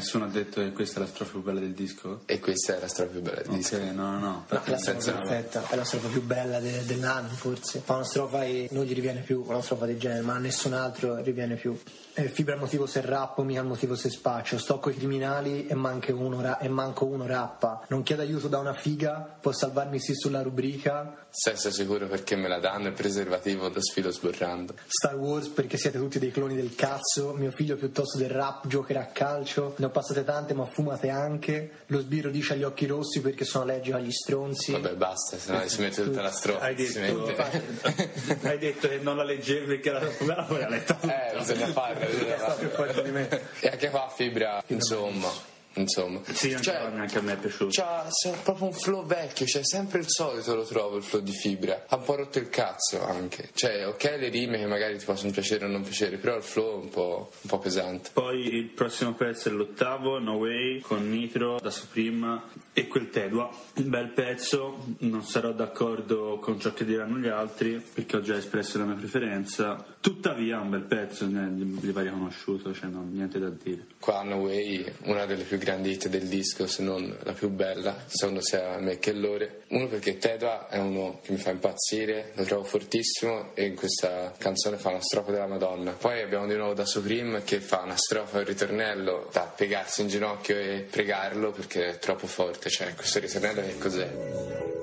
nessuno 0.08 0.24
ha 0.24 0.30
detto 0.30 0.62
che 0.62 0.72
questa 0.72 1.00
è 1.00 1.04
la 1.04 1.10
strofa 1.10 1.32
più 1.32 1.44
bella 1.44 1.60
del 1.60 1.74
disco? 1.74 2.22
e 2.26 2.40
questa 2.40 2.78
è 2.78 2.80
la 2.80 2.88
strofa 2.88 3.12
più 3.12 3.22
bella 3.22 3.42
del 3.42 3.58
disco. 3.58 3.78
no, 3.78 3.92
no, 3.92 4.20
no. 4.20 4.46
No, 4.50 4.64
è 4.64 4.70
la 4.70 4.78
strofa 4.78 5.12
perfetta, 5.12 5.68
è 5.68 5.76
la 5.76 5.84
strofa 5.84 6.08
più 6.08 6.24
bella 6.24 6.60
de- 6.62 6.86
dell'anno 6.86 7.28
forse. 7.28 7.82
Fa 7.84 7.96
una 7.96 8.06
strofa 8.06 8.46
e 8.46 8.70
non 8.72 8.86
gli 8.86 8.94
riviene 8.94 9.20
più 9.20 9.44
una 9.46 9.62
strofa 9.62 9.86
del 9.86 10.00
genere, 10.00 10.22
ma 10.22 10.36
a 10.36 10.40
nessun 10.40 10.72
altro 10.72 11.22
riviene 11.22 11.56
più. 11.56 11.78
Eh, 12.20 12.30
fibra 12.30 12.56
il 12.56 12.60
motivo 12.60 12.88
se 12.88 13.02
rappo, 13.02 13.44
mica 13.44 13.60
il 13.60 13.68
motivo 13.68 13.96
se 13.96 14.10
spaccio. 14.10 14.58
Sto 14.58 14.80
coi 14.80 14.96
criminali 14.96 15.68
e, 15.68 15.76
uno 15.76 16.60
e 16.60 16.68
manco 16.68 17.06
uno 17.06 17.28
rappa. 17.28 17.86
Non 17.90 18.02
chiedo 18.02 18.24
aiuto 18.24 18.48
da 18.48 18.58
una 18.58 18.74
figa, 18.74 19.38
può 19.40 19.52
salvarmi 19.52 20.00
sì 20.00 20.16
sulla 20.16 20.42
rubrica. 20.42 21.28
Sesso 21.30 21.70
sicuro 21.70 22.08
perché 22.08 22.36
me 22.36 22.48
la 22.48 22.58
danno 22.58 22.88
e 22.88 22.92
preservativo 22.92 23.70
lo 23.70 23.80
sfilo 23.84 24.10
sborrando. 24.10 24.74
Star 24.88 25.16
Wars 25.16 25.50
perché 25.50 25.78
siete 25.78 26.00
tutti 26.00 26.18
dei 26.18 26.32
cloni 26.32 26.56
del 26.56 26.74
cazzo. 26.74 27.34
Mio 27.34 27.52
figlio 27.52 27.76
piuttosto 27.76 28.18
del 28.18 28.32
rap 28.32 28.66
giocherà 28.66 29.02
a 29.02 29.06
calcio. 29.12 29.76
Ne 29.78 29.86
ho 29.86 29.92
passate 29.92 30.24
tante 30.24 30.56
ma 30.56 30.66
fumate 30.66 31.10
anche. 31.10 31.84
Lo 31.88 32.00
sbirro 32.00 32.32
dice 32.32 32.54
agli 32.54 32.64
occhi 32.64 32.88
rossi 32.88 33.22
perché 33.22 33.46
sono 33.46 33.66
allergico 33.66 33.98
agli 33.98 34.12
stronzi. 34.12 34.72
Vabbè, 34.72 34.96
basta, 34.96 35.38
se 35.38 35.52
no 35.52 35.62
si 35.68 35.82
mette 35.82 36.04
tutta 36.04 36.24
la 36.24 36.32
strofa. 36.32 36.66
Hai 36.66 36.74
detto, 36.74 37.00
mette- 37.00 38.40
hai 38.42 38.58
detto 38.58 38.88
che 38.88 38.98
non 38.98 39.18
la 39.18 39.24
leggevi 39.24 39.68
perché 39.68 39.92
troppo 40.00 40.26
bella, 40.26 40.44
poi 40.46 40.60
l'ha 40.62 40.70
letta 40.70 40.96
tutta. 40.96 41.32
Eh, 41.32 41.38
bisogna 41.38 41.68
bisogna 41.68 42.07
Sta 42.38 42.54
più 42.54 42.70
forte 42.70 43.04
di 43.04 43.12
me. 43.12 43.28
E 43.60 43.68
anche 43.70 43.90
qua 43.90 44.12
Fibra, 44.16 44.64
insomma, 44.68 45.30
insomma. 45.74 46.22
Sì, 46.32 46.52
anche, 46.54 46.64
Cioè, 46.64 46.76
anche 46.76 47.18
a 47.18 47.22
me 47.22 47.34
è 47.34 47.38
piaciuto. 47.38 47.70
C'ha 47.72 48.08
c'ha 48.10 48.32
proprio 48.44 48.68
un 48.68 48.74
flow 48.74 49.06
vecchio, 49.06 49.46
cioè 49.46 49.64
sempre 49.64 50.00
il 50.00 50.06
solito 50.08 50.56
lo 50.56 50.64
trovo 50.64 50.98
il 50.98 51.04
flow 51.04 51.22
di 51.22 51.32
Fibra. 51.32 51.86
Ha 51.88 51.96
un 51.96 52.04
po' 52.04 52.16
rotto 52.16 52.40
il 52.40 52.50
cazzo 52.50 53.04
anche. 53.04 53.50
Cioè, 53.54 53.88
ok 53.88 54.04
le 54.18 54.30
rime 54.30 54.58
che 54.58 54.66
magari 54.66 54.98
ti 54.98 55.06
possono 55.06 55.32
piacere 55.32 55.66
o 55.66 55.68
non 55.68 55.84
piacere, 55.84 56.18
però 56.18 56.36
il 56.36 56.44
flow 56.44 56.80
è 56.80 56.84
un 56.84 56.90
po', 56.90 57.32
un 57.42 57.50
po' 57.50 57.60
pesante. 57.60 58.10
Poi 58.14 58.56
il 58.56 58.66
prossimo 58.66 59.14
pezzo 59.14 59.50
è 59.50 59.52
l'ottavo, 59.52 60.20
No 60.20 60.36
Way, 60.36 60.80
con 60.82 61.10
Nitro, 61.10 61.60
da 61.60 61.70
Supreme 61.72 62.42
e 62.78 62.88
quel 62.88 63.10
Tedua. 63.10 63.50
Un 63.78 63.90
bel 63.90 64.10
pezzo, 64.10 64.86
non 65.00 65.24
sarò 65.24 65.52
d'accordo 65.52 66.38
con 66.40 66.60
ciò 66.60 66.74
che 66.74 66.86
diranno 66.86 67.18
gli 67.18 67.28
altri, 67.28 67.84
perché 67.92 68.18
ho 68.18 68.22
già 68.22 68.38
espresso 68.38 68.78
la 68.78 68.86
mia 68.86 68.94
preferenza. 68.94 69.84
Tuttavia, 70.00 70.60
un 70.60 70.70
bel 70.70 70.84
pezzo, 70.84 71.26
ne- 71.26 71.50
li 71.50 71.92
va 71.92 72.04
riconosciuto, 72.04 72.76
cioè 72.76 72.88
non 72.88 73.12
niente 73.12 73.40
da 73.40 73.50
dire. 73.50 73.88
Qua 74.00 74.22
Way, 74.22 74.94
una 75.06 75.26
delle 75.26 75.44
più 75.44 75.58
grandi 75.58 75.90
hit 75.90 76.08
del 76.08 76.28
disco, 76.28 76.68
se 76.68 76.84
non 76.84 77.18
la 77.24 77.34
più 77.34 77.50
bella, 77.50 77.96
secondo 78.06 78.42
sia 78.42 78.78
me 78.78 79.00
che 79.00 79.12
Lore. 79.12 79.64
Uno 79.70 79.88
perché 79.88 80.20
Tedua 80.20 80.68
è 80.68 80.78
uno 80.78 81.20
che 81.24 81.32
mi 81.32 81.40
fa 81.40 81.50
impazzire, 81.50 82.32
lo 82.36 82.44
trovo 82.44 82.64
fortissimo 82.64 83.56
e 83.56 83.66
in 83.66 83.76
questa 83.76 84.34
canzone 84.38 84.78
fa 84.78 84.90
una 84.90 85.02
strofa 85.02 85.32
della 85.32 85.48
Madonna. 85.48 85.94
Poi 85.94 86.22
abbiamo 86.22 86.46
di 86.46 86.56
nuovo 86.56 86.76
da 86.76 86.86
Supreme 86.86 87.42
che 87.44 87.60
fa 87.60 87.82
una 87.82 87.98
strofa 87.98 88.38
un 88.38 88.46
ritornello 88.46 89.30
da 89.32 89.52
piegarsi 89.54 90.02
in 90.02 90.10
ginocchio 90.10 90.56
e 90.56 90.88
pregarlo 90.90 91.52
perché 91.52 91.88
è 91.88 91.98
troppo 91.98 92.28
forte. 92.28 92.67
Cioè, 92.70 92.94
questo 92.96 93.20
ritornello 93.20 93.62
che 93.62 93.78
cos'è? 93.78 94.06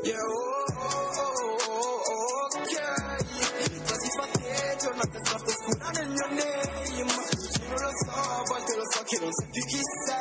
Yeah, 0.04 0.16
oh, 0.16 0.64
oh, 0.74 1.20
oh. 1.20 1.84
Io 7.64 7.80
non 7.80 7.92
so, 7.94 8.10
a 8.10 8.42
volte 8.46 8.76
lo 8.76 8.82
so 8.90 9.02
che 9.04 9.18
non 9.20 9.32
sai 9.32 9.48
più 9.50 9.64
chi 9.66 9.80
sei. 10.06 10.13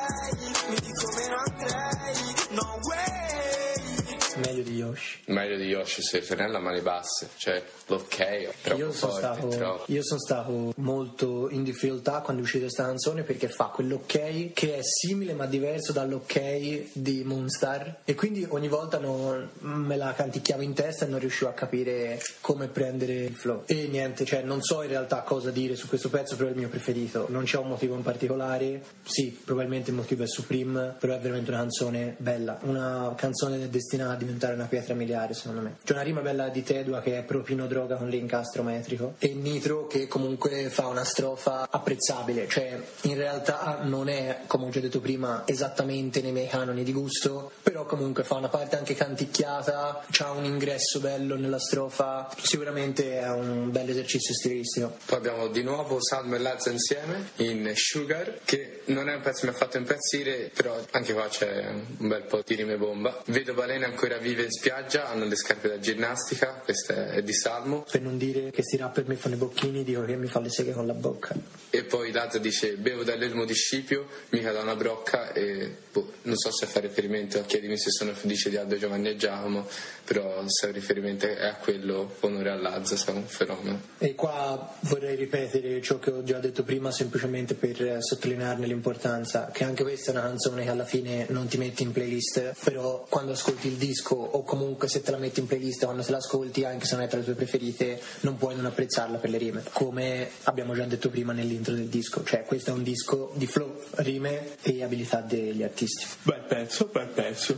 Meglio 5.26 5.56
di 5.56 5.64
Yoshi 5.64 6.02
ritornello 6.20 6.58
a 6.58 6.60
mani 6.60 6.82
basse, 6.82 7.30
cioè 7.38 7.64
l'ok 7.88 8.52
troppo 8.62 8.80
Io 8.80 8.92
sono, 8.92 9.12
forte, 9.14 9.18
stato, 9.20 9.48
troppo. 9.48 9.84
io 9.92 10.04
sono 10.04 10.20
stato 10.20 10.74
molto 10.78 11.50
in 11.50 11.64
difficoltà 11.64 12.20
quando 12.20 12.42
è 12.42 12.44
uscita 12.44 12.64
questa 12.64 12.84
canzone 12.86 13.24
perché 13.24 13.48
fa 13.48 13.66
quell'ok 13.66 14.52
che 14.54 14.76
è 14.76 14.80
simile 14.82 15.34
ma 15.34 15.46
diverso 15.46 15.94
dall'ok 15.94 16.92
di 16.94 17.24
Moonstar 17.24 18.00
e 18.04 18.16
quindi 18.16 18.46
ogni 18.50 18.68
volta 18.68 19.00
non- 19.00 19.50
me 19.60 19.96
la 19.96 20.14
canticchiavo 20.14 20.62
in 20.62 20.74
testa 20.74 21.06
e 21.06 21.08
non 21.08 21.20
riuscivo 21.20 21.50
a 21.50 21.54
capire 21.54 22.22
come 22.42 22.68
prendere 22.68 23.14
il 23.14 23.34
flow. 23.36 23.64
E 23.66 23.88
niente, 23.88 24.26
cioè 24.26 24.42
non 24.42 24.62
so 24.62 24.82
in 24.82 24.90
realtà 24.90 25.22
cosa 25.22 25.52
dire 25.52 25.76
su 25.76 25.88
questo 25.88 26.10
pezzo 26.10 26.36
però 26.36 26.50
è 26.50 26.52
il 26.52 26.58
mio 26.58 26.70
preferito. 26.70 27.28
Non 27.30 27.46
c'è 27.46 27.58
un 27.58 27.70
motivo 27.70 27.96
in 27.96 28.02
particolare. 28.02 28.84
Sì, 29.04 29.40
probabilmente 29.44 29.90
il 29.92 29.96
motivo 29.96 30.24
è 30.24 30.28
Supreme 30.28 30.96
però 31.00 31.14
è 31.14 31.20
veramente 31.20 31.50
una 31.50 31.60
canzone 31.60 32.16
bella. 32.18 32.60
Una 32.64 33.14
canzone 33.16 33.70
destinata 33.70 34.14
a 34.14 34.18
diventare 34.18 34.54
una 34.54 34.66
pietra 34.66 34.94
miliare 34.94 35.12
secondo 35.34 35.62
me. 35.62 35.76
C'è 35.84 35.94
una 35.94 36.02
rima 36.02 36.22
bella 36.22 36.50
di 36.50 36.64
Tedua 36.64 37.02
che 37.02 37.18
è 37.18 37.24
propino 37.24 37.68
droga 37.68 37.96
con 37.96 38.10
l'incastro 38.10 38.64
metrico. 38.64 39.16
E 39.20 39.34
Nitro 39.34 39.88
che 39.88 40.08
comunque 40.08 40.70
fa 40.70 40.88
una 40.88 41.04
strofa 41.04 41.68
apprezzabile 41.70 42.48
cioè 42.48 42.82
in 43.02 43.16
realtà 43.16 43.80
non 43.84 44.10
è 44.10 44.42
come 44.48 44.66
ho 44.66 44.70
già 44.70 44.80
detto 44.80 45.00
prima 45.00 45.44
esattamente 45.46 46.22
nei 46.22 46.32
miei 46.32 46.48
canoni 46.48 46.84
di 46.84 46.92
gusto 46.92 47.52
però 47.62 47.86
comunque 47.86 48.24
fa 48.24 48.36
una 48.36 48.50
parte 48.50 48.78
anche 48.78 48.94
canticchiata 48.94 50.06
c'ha 50.10 50.32
un 50.32 50.46
ingresso 50.46 51.00
bello 51.00 51.36
nella 51.36 51.60
strofa 51.60 52.30
sicuramente 52.42 53.20
è 53.20 53.30
un 53.30 53.72
bel 53.72 53.90
esercizio 53.90 54.34
stilistico. 54.34 54.98
Poi 55.06 55.18
abbiamo 55.18 55.48
di 55.48 55.64
nuovo 55.64 56.02
Salmo 56.02 56.36
e 56.36 56.40
Lazza 56.40 56.70
insieme 56.70 57.30
in 57.38 57.72
Sugar, 57.76 58.40
che 58.44 58.82
non 58.86 59.10
è 59.10 59.16
un 59.16 59.22
pezzo 59.22 59.42
che 59.42 59.48
mi 59.48 59.54
ha 59.54 59.58
fatto 59.58 59.78
impazzire, 59.78 60.52
però 60.54 60.78
anche 60.92 61.14
qua 61.14 61.28
c'è 61.28 61.68
un 61.98 62.08
bel 62.08 62.24
po' 62.24 62.42
di 62.46 62.56
rime 62.56 62.78
bomba. 62.78 63.22
Vedo 63.26 63.54
balene 63.54 63.86
ancora 63.86 64.18
vive 64.18 64.44
in 64.44 64.52
spiaggia, 64.52 65.03
hanno 65.10 65.26
le 65.26 65.36
scarpe 65.36 65.68
da 65.68 65.80
ginnastica, 65.80 66.62
questa 66.64 67.12
è 67.12 67.22
di 67.22 67.34
Salmo. 67.34 67.86
Per 67.90 68.02
non 68.02 68.18
dire 68.18 68.52
che 68.52 68.64
sti 68.64 68.78
rapper 68.78 69.08
mi 69.08 69.16
fanno 69.16 69.36
i 69.36 69.38
bocchini, 69.38 69.84
dico 69.84 70.04
che 70.06 70.16
mi 70.16 70.28
fa 70.28 70.40
le 70.40 70.50
seghe 70.50 70.72
con 70.72 70.86
la 70.86 70.94
bocca. 70.94 71.36
E 71.70 71.84
poi 71.84 72.12
Lazza 72.12 72.38
dice 72.38 72.76
bevo 72.76 73.04
dall'elmo 73.04 73.46
di 73.46 73.54
Scipio, 73.54 74.08
mica 74.30 74.52
da 74.52 74.62
una 74.62 74.76
brocca 74.76 75.34
e 75.34 75.76
boh, 75.92 76.14
non 76.24 76.38
so 76.38 76.52
se 76.52 76.66
fa 76.66 76.80
riferimento 76.80 77.40
a 77.40 77.44
chiedimi 77.44 77.78
se 77.78 77.90
sono 77.90 78.14
felice 78.14 78.50
di 78.50 78.58
Aldo 78.58 78.78
Giovanni 78.78 79.10
e 79.10 79.16
Giacomo, 79.16 79.68
però 80.06 80.44
se 80.48 80.68
il 80.68 80.74
riferimento 80.74 81.26
è 81.26 81.46
a 81.46 81.56
quello 81.56 82.16
onore 82.22 82.50
a 82.50 82.56
Lazza, 82.56 82.96
è 82.96 83.16
un 83.16 83.26
fenomeno. 83.26 83.82
E 83.98 84.16
qua 84.16 84.76
vorrei 84.82 85.16
ripetere 85.16 85.82
ciò 85.82 85.98
che 86.00 86.12
ho 86.12 86.24
già 86.24 86.40
detto 86.40 86.64
prima, 86.64 86.92
semplicemente 86.92 87.56
per 87.56 87.98
sottolinearne 88.00 88.68
l'importanza, 88.68 89.50
che 89.52 89.64
anche 89.64 89.84
questa 89.84 90.12
è 90.12 90.14
una 90.16 90.24
canzone 90.24 90.64
che 90.64 90.70
alla 90.70 90.86
fine 90.86 91.26
non 91.30 91.48
ti 91.48 91.58
metti 91.58 91.84
in 91.84 91.92
playlist, 91.92 92.54
però 92.64 93.06
quando 93.10 93.32
ascolti 93.32 93.68
il 93.68 93.76
disco 93.76 94.16
o 94.16 94.44
comunque 94.44 94.88
se 94.94 95.02
te 95.02 95.10
la 95.10 95.18
metti 95.18 95.40
in 95.40 95.48
playlist, 95.48 95.86
quando 95.86 96.04
te 96.04 96.12
la 96.12 96.18
ascolti, 96.18 96.66
anche 96.66 96.86
se 96.86 96.94
non 96.94 97.04
è 97.04 97.08
tra 97.08 97.18
le 97.18 97.26
tue 97.26 97.34
preferite, 97.34 98.00
non 98.20 98.38
puoi 98.38 98.56
non 98.56 98.68
apprezzarla 98.68 99.18
per 99.18 99.32
le 99.32 99.40
rime, 99.40 99.64
come 99.72 100.30
abbiamo 100.44 100.76
già 100.76 100.86
detto 100.86 101.10
prima 101.10 101.34
nell'intro 101.34 101.74
del 101.74 101.88
disco, 101.88 102.24
cioè 102.24 102.44
questo 102.44 102.70
è 102.70 102.74
un 102.74 102.84
disco 102.84 103.32
di 103.34 103.48
flow, 103.48 103.82
rime 103.96 104.56
e 104.62 104.84
abilità 104.84 105.22
degli 105.22 105.64
artisti. 105.64 106.06
Bel 106.22 106.44
pezzo, 106.48 106.90
bel 106.92 107.08
pezzo. 107.08 107.58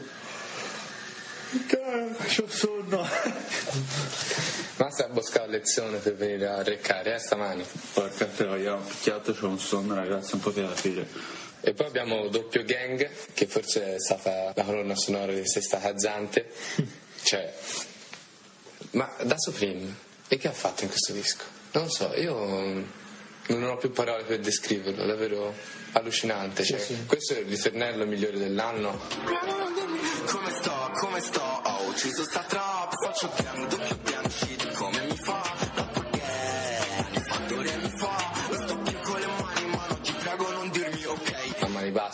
C'ho 1.67 2.47
sonno. 2.47 3.05
Basta 4.77 5.09
buscare 5.09 5.49
lezione 5.49 5.97
per 5.97 6.15
venire 6.15 6.47
a 6.47 6.63
reccare, 6.63 7.15
eh, 7.15 7.19
stamani. 7.19 7.65
Porca 7.93 8.25
troia, 8.27 8.75
ho 8.75 8.79
picchiato, 8.79 9.33
c'ho 9.33 9.49
un 9.49 9.59
sonno 9.59 9.93
ragazzi, 9.93 10.35
un 10.35 10.39
po' 10.39 10.53
che 10.53 10.61
da 10.61 10.73
fine. 10.73 11.05
E 11.59 11.73
poi 11.73 11.87
abbiamo 11.87 12.29
Doppio 12.29 12.63
Gang, 12.63 13.09
che 13.33 13.45
forse 13.45 13.95
è 13.95 13.99
stata 13.99 14.53
la 14.55 14.63
colonna 14.63 14.95
sonora 14.95 15.33
di 15.33 15.45
Sesta 15.45 15.79
Cazzante. 15.79 16.51
Cioè, 17.25 17.51
ma 18.91 19.11
da 19.23 19.33
Supreme, 19.35 19.95
e 20.27 20.37
che 20.37 20.47
ha 20.47 20.53
fatto 20.53 20.83
in 20.83 20.89
questo 20.89 21.11
disco? 21.11 21.43
Non 21.71 21.85
lo 21.85 21.89
so, 21.89 22.13
io 22.13 22.35
non 23.47 23.63
ho 23.63 23.77
più 23.77 23.91
parole 23.91 24.25
per 24.25 24.39
descriverlo, 24.39 25.03
è 25.03 25.07
davvero 25.07 25.55
allucinante. 25.93 26.63
Cioè, 26.63 27.05
Questo 27.07 27.33
è 27.33 27.39
il 27.39 27.47
ritornello 27.47 28.05
migliore 28.05 28.37
dell'anno. 28.37 28.99
Come 30.27 30.51
sto, 30.51 30.91
come 30.99 31.19
sto, 31.19 31.41
ho 31.41 31.87
ucciso 31.87 32.23
sta 32.23 32.43
trap 32.47 32.93
Faccio 33.03 33.31
gang, 33.41 33.84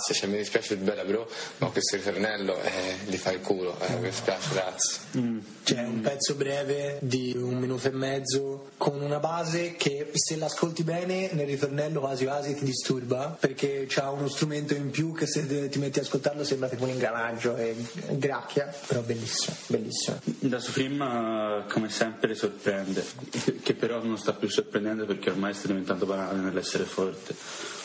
a 0.02 0.12
basse, 0.12 0.14
cioè 0.14 0.30
mi 0.30 0.38
dispiace 0.38 0.74
il 0.74 0.80
bella 0.80 1.04
bro, 1.04 1.30
ma 1.58 1.68
questo 1.68 1.96
ritornello 1.96 2.60
eh, 2.62 2.98
gli 3.06 3.16
fa 3.16 3.32
il 3.32 3.42
culo, 3.42 3.78
eh, 3.80 3.96
mi 3.96 4.10
dispiace 4.10 4.54
ragazzi. 4.54 5.00
C'è 5.64 5.84
un 5.84 6.02
pezzo 6.02 6.34
breve 6.34 6.98
di 7.02 7.34
un 7.38 7.58
minuto 7.60 7.88
e 7.88 7.92
mezzo 7.92 8.70
con 8.78 9.00
una 9.02 9.20
base 9.20 9.76
che 9.76 10.10
se 10.14 10.36
l'ascolti 10.38 10.84
bene 10.84 11.30
nel 11.34 11.46
ritornello 11.46 12.00
quasi 12.00 12.26
quasi 12.26 12.56
ti 12.56 12.66
disturba 12.66 13.38
perché 13.40 13.86
c'ha 13.88 14.10
uno 14.10 14.28
strumento 14.28 14.74
in 14.74 14.90
più 14.90 15.14
che 15.14 15.28
se 15.28 15.70
ti 15.70 15.80
metti 15.80 16.00
ad 16.00 16.06
ascoltarlo 16.06 16.44
sembra 16.44 16.68
tipo 16.68 16.84
un 16.84 16.90
ingranaggio 16.90 17.56
e 17.56 17.76
gracchia, 18.12 18.74
però 18.88 19.02
bellissimo, 19.02 19.56
bellissimo. 19.68 20.20
Da 20.24 20.60
Supreme, 20.60 21.64
eh, 21.68 21.72
come 21.72 21.90
sempre, 21.90 22.34
sorprende, 22.34 23.06
che 23.62 23.74
però 23.76 24.02
non 24.02 24.18
sta 24.18 24.34
più 24.34 24.50
sorprendendo 24.50 25.06
perché 25.06 25.30
ormai 25.30 25.54
sta 25.54 25.68
diventando 25.68 26.06
banale 26.06 26.40
nell'essere 26.40 26.86
forte. 26.86 27.36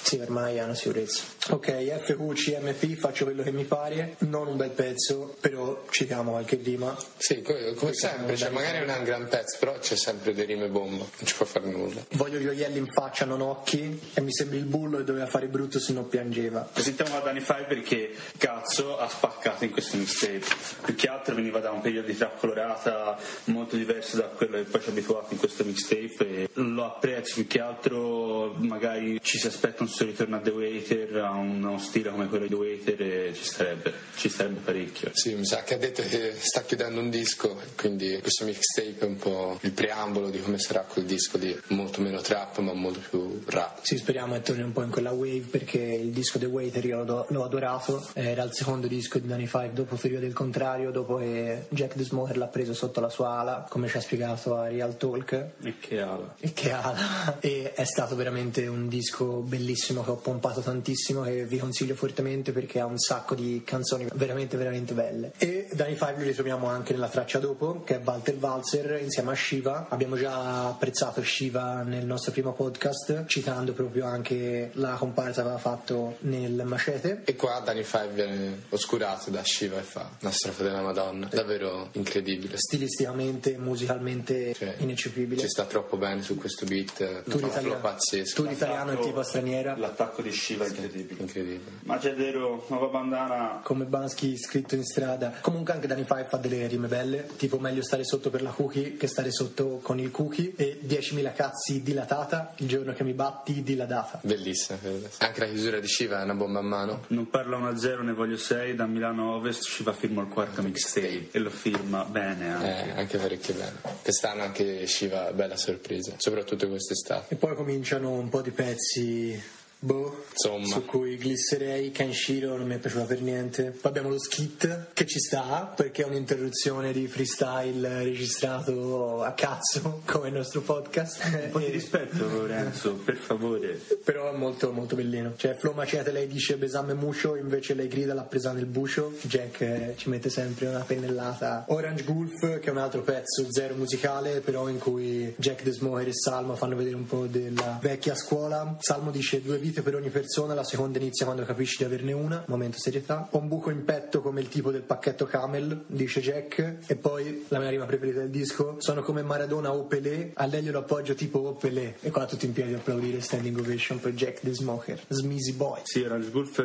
Sì, 0.06 0.18
ormai 0.20 0.60
ha 0.60 0.64
una 0.64 0.74
sicurezza. 0.76 1.24
Ok, 1.48 1.66
FQ, 2.06 2.32
CMP, 2.32 2.94
faccio 2.96 3.24
quello 3.24 3.42
che 3.42 3.50
mi 3.50 3.64
pare, 3.64 4.14
non 4.18 4.46
un 4.46 4.56
bel 4.56 4.70
pezzo, 4.70 5.34
però 5.40 5.84
citiamo 5.90 6.32
qualche 6.32 6.58
rima. 6.62 6.96
Sì, 7.16 7.42
come, 7.42 7.74
come 7.74 7.92
sempre, 7.92 8.36
cioè, 8.36 8.50
magari 8.50 8.78
non 8.78 8.90
è 8.90 8.98
un 8.98 9.04
gran 9.04 9.28
pezzo, 9.28 9.56
però 9.58 9.76
c'è 9.78 9.96
sempre 9.96 10.32
delle 10.32 10.46
rime 10.46 10.68
bomba, 10.68 11.04
non 11.04 11.24
ci 11.24 11.34
può 11.34 11.46
fare 11.46 11.66
nulla. 11.66 12.04
Voglio 12.12 12.40
gioielli 12.40 12.78
in 12.78 12.86
faccia, 12.86 13.24
non 13.24 13.40
occhi, 13.40 14.00
e 14.14 14.20
mi 14.20 14.32
sembri 14.32 14.58
il 14.58 14.64
bullo 14.64 14.98
e 14.98 15.04
doveva 15.04 15.26
fare 15.26 15.48
brutto 15.48 15.80
se 15.80 15.92
non 15.92 16.08
piangeva. 16.08 16.68
Presentiamo 16.72 17.14
la 17.14 17.20
Danny 17.20 17.40
Five 17.40 17.64
perché 17.64 18.14
cazzo 18.38 18.98
ha 18.98 19.08
spaccato 19.08 19.64
in 19.64 19.70
questo 19.70 19.96
mixtape. 19.96 20.44
Più 20.84 20.94
che 20.94 21.08
altro 21.08 21.34
veniva 21.34 21.58
da 21.58 21.70
un 21.70 21.80
periodo 21.80 22.06
di 22.06 22.16
trap 22.16 22.38
colorata 22.38 23.18
molto 23.44 23.76
diverso 23.76 24.16
da 24.16 24.24
quello 24.24 24.56
che 24.56 24.62
poi 24.62 24.80
ci 24.80 24.88
ha 24.88 24.92
abituato 24.92 25.32
in 25.32 25.38
questo 25.38 25.64
mixtape 25.64 26.28
e 26.28 26.48
lo 26.54 26.84
apprezzo 26.84 27.34
più 27.34 27.46
che 27.46 27.60
altro 27.60 28.54
magari 28.58 29.18
ci 29.22 29.38
si 29.38 29.46
aspetta 29.46 29.82
un 29.82 29.88
suo 29.88 30.06
ritorno 30.06 30.36
a 30.36 30.40
The 30.40 30.50
Waiter, 30.50 31.16
a 31.16 31.30
uno 31.32 31.78
stile 31.78 31.95
come 32.02 32.28
quello 32.28 32.44
di 32.44 32.50
The 32.50 32.54
Waiter 32.54 33.02
e 33.02 33.34
ci 33.34 33.44
starebbe, 33.44 33.92
ci 34.16 34.28
starebbe 34.28 34.60
parecchio. 34.60 35.10
Sì, 35.12 35.34
mi 35.34 35.46
sa 35.46 35.62
che 35.62 35.74
ha 35.74 35.78
detto 35.78 36.02
che 36.02 36.34
sta 36.38 36.62
chiudendo 36.62 37.00
un 37.00 37.10
disco, 37.10 37.60
quindi 37.76 38.18
questo 38.20 38.44
mixtape 38.44 38.98
è 38.98 39.04
un 39.04 39.16
po' 39.16 39.58
il 39.62 39.72
preambolo 39.72 40.30
di 40.30 40.40
come 40.40 40.58
sarà 40.58 40.80
quel 40.80 41.04
disco 41.04 41.38
di 41.38 41.56
molto 41.68 42.00
meno 42.00 42.20
trap 42.20 42.58
ma 42.58 42.72
molto 42.72 43.00
più 43.08 43.42
rap. 43.46 43.78
Sì, 43.82 43.96
speriamo 43.96 44.34
che 44.34 44.42
torni 44.42 44.62
un 44.62 44.72
po' 44.72 44.82
in 44.82 44.90
quella 44.90 45.12
wave 45.12 45.46
perché 45.50 45.78
il 45.78 46.10
disco 46.10 46.38
The 46.38 46.46
Waiter 46.46 46.84
io 46.84 47.04
l'ho, 47.04 47.26
l'ho 47.28 47.44
adorato, 47.44 48.06
era 48.14 48.42
il 48.42 48.52
secondo 48.52 48.86
disco 48.86 49.18
di 49.18 49.26
Danny 49.26 49.46
Five 49.46 49.72
dopo 49.72 49.96
Ferio 49.96 50.20
del 50.20 50.32
Contrario, 50.32 50.90
dopo 50.90 51.16
che 51.16 51.66
Jack 51.68 51.94
the 51.94 52.04
Smoker 52.04 52.36
l'ha 52.36 52.46
preso 52.46 52.74
sotto 52.74 53.00
la 53.00 53.08
sua 53.08 53.38
ala, 53.38 53.66
come 53.68 53.88
ci 53.88 53.96
ha 53.96 54.00
spiegato 54.00 54.56
a 54.56 54.68
Real 54.68 54.96
Talk. 54.96 55.32
E 55.62 55.74
che 55.78 56.00
ala. 56.00 56.34
E 56.40 56.52
che 56.52 56.72
ala! 56.72 57.38
E 57.46 57.72
è 57.74 57.84
stato 57.84 58.16
veramente 58.16 58.66
un 58.66 58.88
disco 58.88 59.40
bellissimo 59.40 60.02
che 60.02 60.10
ho 60.10 60.16
pompato 60.16 60.60
tantissimo 60.60 61.24
e 61.24 61.44
vi 61.44 61.58
consiglio 61.58 61.85
fortemente 61.94 62.52
perché 62.52 62.80
ha 62.80 62.86
un 62.86 62.98
sacco 62.98 63.34
di 63.34 63.62
canzoni 63.64 64.06
veramente 64.14 64.56
veramente 64.56 64.94
belle. 64.94 65.32
E 65.38 65.68
Danny 65.72 65.94
Five 65.94 66.14
lo 66.18 66.24
ritroviamo 66.24 66.66
anche 66.68 66.92
nella 66.92 67.08
traccia 67.08 67.38
dopo, 67.38 67.82
che 67.82 67.96
è 67.96 68.00
Walter 68.04 68.36
Walzer 68.36 69.00
insieme 69.02 69.32
a 69.32 69.34
Shiva. 69.34 69.86
Abbiamo 69.88 70.16
già 70.16 70.68
apprezzato 70.68 71.22
Shiva 71.22 71.82
nel 71.82 72.06
nostro 72.06 72.32
primo 72.32 72.52
podcast, 72.52 73.24
citando 73.26 73.72
proprio 73.72 74.06
anche 74.06 74.70
la 74.74 74.94
comparsa 74.94 75.42
che 75.42 75.48
aveva 75.48 75.58
fatto 75.58 76.16
nel 76.20 76.62
Macete. 76.64 77.22
E 77.24 77.36
qua 77.36 77.60
Danny 77.64 77.82
Five 77.82 78.08
viene 78.08 78.62
oscurato 78.70 79.30
da 79.30 79.42
Shiva 79.44 79.78
e 79.78 79.82
fa 79.82 80.10
una 80.20 80.30
strofa 80.32 80.62
della 80.62 80.82
Madonna, 80.82 81.28
davvero 81.30 81.88
incredibile. 81.92 82.56
Stilisticamente, 82.56 83.56
musicalmente 83.58 84.54
Cioè, 84.54 84.74
ineccepibile. 84.78 85.40
Ci 85.40 85.48
sta 85.48 85.64
troppo 85.64 85.96
bene 85.96 86.22
su 86.22 86.36
questo 86.36 86.64
beat, 86.66 87.22
Tu 87.24 87.38
l'italiano, 87.38 87.80
pazzesco, 87.80 88.42
tu 88.42 88.48
l'italiano 88.48 88.92
e 88.92 88.98
tipo 89.00 89.22
straniera. 89.22 89.76
L'attacco 89.76 90.22
di 90.22 90.32
Shiva 90.32 90.64
è 90.64 90.68
incredibile. 90.68 91.20
incredibile. 91.22 91.65
Macedero, 91.82 92.64
nuova 92.68 92.86
bandana. 92.86 93.60
come 93.62 93.84
Bansky 93.84 94.36
scritto 94.36 94.74
in 94.74 94.84
strada. 94.84 95.34
Comunque 95.40 95.72
anche 95.72 95.86
Danny 95.86 96.04
Five 96.04 96.26
fa 96.28 96.36
delle 96.36 96.66
rime 96.66 96.88
belle, 96.88 97.28
tipo 97.36 97.58
meglio 97.58 97.82
stare 97.82 98.04
sotto 98.04 98.30
per 98.30 98.42
la 98.42 98.50
cookie 98.50 98.96
che 98.96 99.06
stare 99.06 99.30
sotto 99.30 99.78
con 99.82 99.98
il 99.98 100.10
cookie 100.10 100.52
e 100.56 100.80
10.000 100.84 101.34
cazzi 101.34 101.82
dilatata, 101.82 102.54
il 102.58 102.68
giorno 102.68 102.92
che 102.92 103.04
mi 103.04 103.12
batti 103.12 103.62
dilatata. 103.62 104.20
Bellissima. 104.22 104.78
Anche 105.18 105.40
la 105.40 105.46
chiusura 105.46 105.78
di 105.78 105.86
Shiva 105.86 106.20
è 106.20 106.24
una 106.24 106.34
bomba 106.34 106.58
a 106.58 106.62
mano. 106.62 107.04
Non 107.08 107.28
parla 107.30 107.58
1-0, 107.58 108.02
ne 108.02 108.12
voglio 108.12 108.36
6, 108.36 108.74
da 108.74 108.86
Milano 108.86 109.34
Ovest 109.34 109.62
Shiva 109.62 109.92
firma 109.92 110.22
il 110.22 110.28
quarto 110.28 110.62
mixtape 110.62 111.28
e 111.30 111.38
lo 111.38 111.50
firma 111.50 112.04
bene 112.04 112.52
anche. 112.52 112.88
Eh, 112.88 112.98
anche 112.98 113.18
parecchio 113.18 113.54
bene. 113.54 113.74
Quest'anno 114.02 114.42
anche 114.42 114.86
Shiva, 114.86 115.32
bella 115.32 115.56
sorpresa, 115.56 116.14
soprattutto 116.16 116.68
quest'estate. 116.68 117.34
E 117.34 117.36
poi 117.36 117.54
cominciano 117.54 118.10
un 118.10 118.28
po' 118.28 118.42
di 118.42 118.50
pezzi. 118.50 119.54
Boh, 119.86 120.24
Insomma. 120.32 120.66
su 120.66 120.84
cui 120.84 121.16
glisserei 121.16 121.92
Kenshiro 121.92 122.56
non 122.56 122.66
mi 122.66 122.74
è 122.74 122.78
piaciuta 122.78 123.04
per 123.04 123.20
niente. 123.20 123.70
Poi 123.70 123.88
abbiamo 123.88 124.08
lo 124.08 124.18
skit 124.18 124.88
che 124.92 125.06
ci 125.06 125.20
sta 125.20 125.72
perché 125.76 126.02
è 126.02 126.06
un'interruzione 126.06 126.92
di 126.92 127.06
freestyle 127.06 128.02
registrato 128.02 129.22
a 129.22 129.30
cazzo 129.32 130.02
come 130.04 130.26
il 130.28 130.34
nostro 130.34 130.60
podcast. 130.62 131.22
Un 131.24 131.48
po' 131.52 131.60
di 131.60 131.70
rispetto 131.70 132.26
Lorenzo, 132.28 132.94
per 132.94 133.14
favore. 133.14 133.80
Però 134.02 134.32
è 134.32 134.36
molto 134.36 134.72
molto 134.72 134.96
bellino. 134.96 135.34
Cioè, 135.36 135.54
Flo 135.54 135.70
Macete 135.70 136.10
lei 136.10 136.26
dice 136.26 136.56
besame 136.56 136.94
muscio, 136.94 137.36
invece 137.36 137.74
lei 137.74 137.86
grida 137.86 138.12
l'ha 138.12 138.24
presa 138.24 138.50
nel 138.50 138.66
buscio. 138.66 139.14
Jack 139.22 139.60
eh, 139.60 139.94
ci 139.96 140.08
mette 140.08 140.30
sempre 140.30 140.66
una 140.66 140.80
pennellata. 140.80 141.66
Orange 141.68 142.02
Gulf, 142.02 142.58
che 142.58 142.66
è 142.66 142.70
un 142.70 142.78
altro 142.78 143.02
pezzo 143.02 143.46
zero 143.50 143.74
musicale, 143.76 144.40
però 144.40 144.68
in 144.68 144.78
cui 144.78 145.32
Jack 145.38 145.62
The 145.62 145.70
Smoker 145.70 146.08
e 146.08 146.12
Salmo 146.12 146.56
fanno 146.56 146.74
vedere 146.74 146.96
un 146.96 147.06
po' 147.06 147.26
della 147.26 147.78
vecchia 147.80 148.16
scuola. 148.16 148.76
Salmo 148.80 149.12
dice 149.12 149.40
due 149.40 149.58
vite 149.58 149.74
per 149.82 149.94
ogni 149.94 150.10
persona, 150.10 150.54
la 150.54 150.64
seconda 150.64 150.98
inizia 150.98 151.24
quando 151.24 151.44
capisci 151.44 151.78
di 151.78 151.84
averne 151.84 152.12
una. 152.12 152.44
Momento 152.46 152.78
serietà. 152.78 153.28
Ho 153.32 153.38
un 153.38 153.48
buco 153.48 153.70
in 153.70 153.84
petto 153.84 154.20
come 154.20 154.40
il 154.40 154.48
tipo 154.48 154.70
del 154.70 154.82
pacchetto 154.82 155.26
Camel, 155.26 155.84
dice 155.86 156.20
Jack. 156.20 156.78
E 156.86 156.96
poi 156.96 157.44
la 157.48 157.58
mia 157.58 157.70
rima 157.70 157.84
preferita 157.84 158.20
del 158.20 158.30
disco. 158.30 158.76
Sono 158.78 159.02
come 159.02 159.22
Maradona 159.22 159.72
o 159.72 159.84
Pelé, 159.84 160.32
a 160.34 160.46
lei 160.46 160.62
glielo 160.62 160.80
appoggio 160.80 161.14
tipo 161.14 161.38
o 161.38 161.52
Pelé. 161.54 161.96
E 162.00 162.10
qua 162.10 162.26
tutti 162.26 162.46
in 162.46 162.52
piedi 162.52 162.74
a 162.74 162.76
applaudire 162.78 163.20
standing 163.20 163.58
ovation 163.58 164.00
per 164.00 164.12
Jack 164.12 164.40
the 164.40 164.54
Smoker. 164.54 165.00
Smeezy 165.08 165.52
Boy. 165.52 165.80
Sì, 165.84 166.02
Orange 166.02 166.30
Wolf 166.32 166.58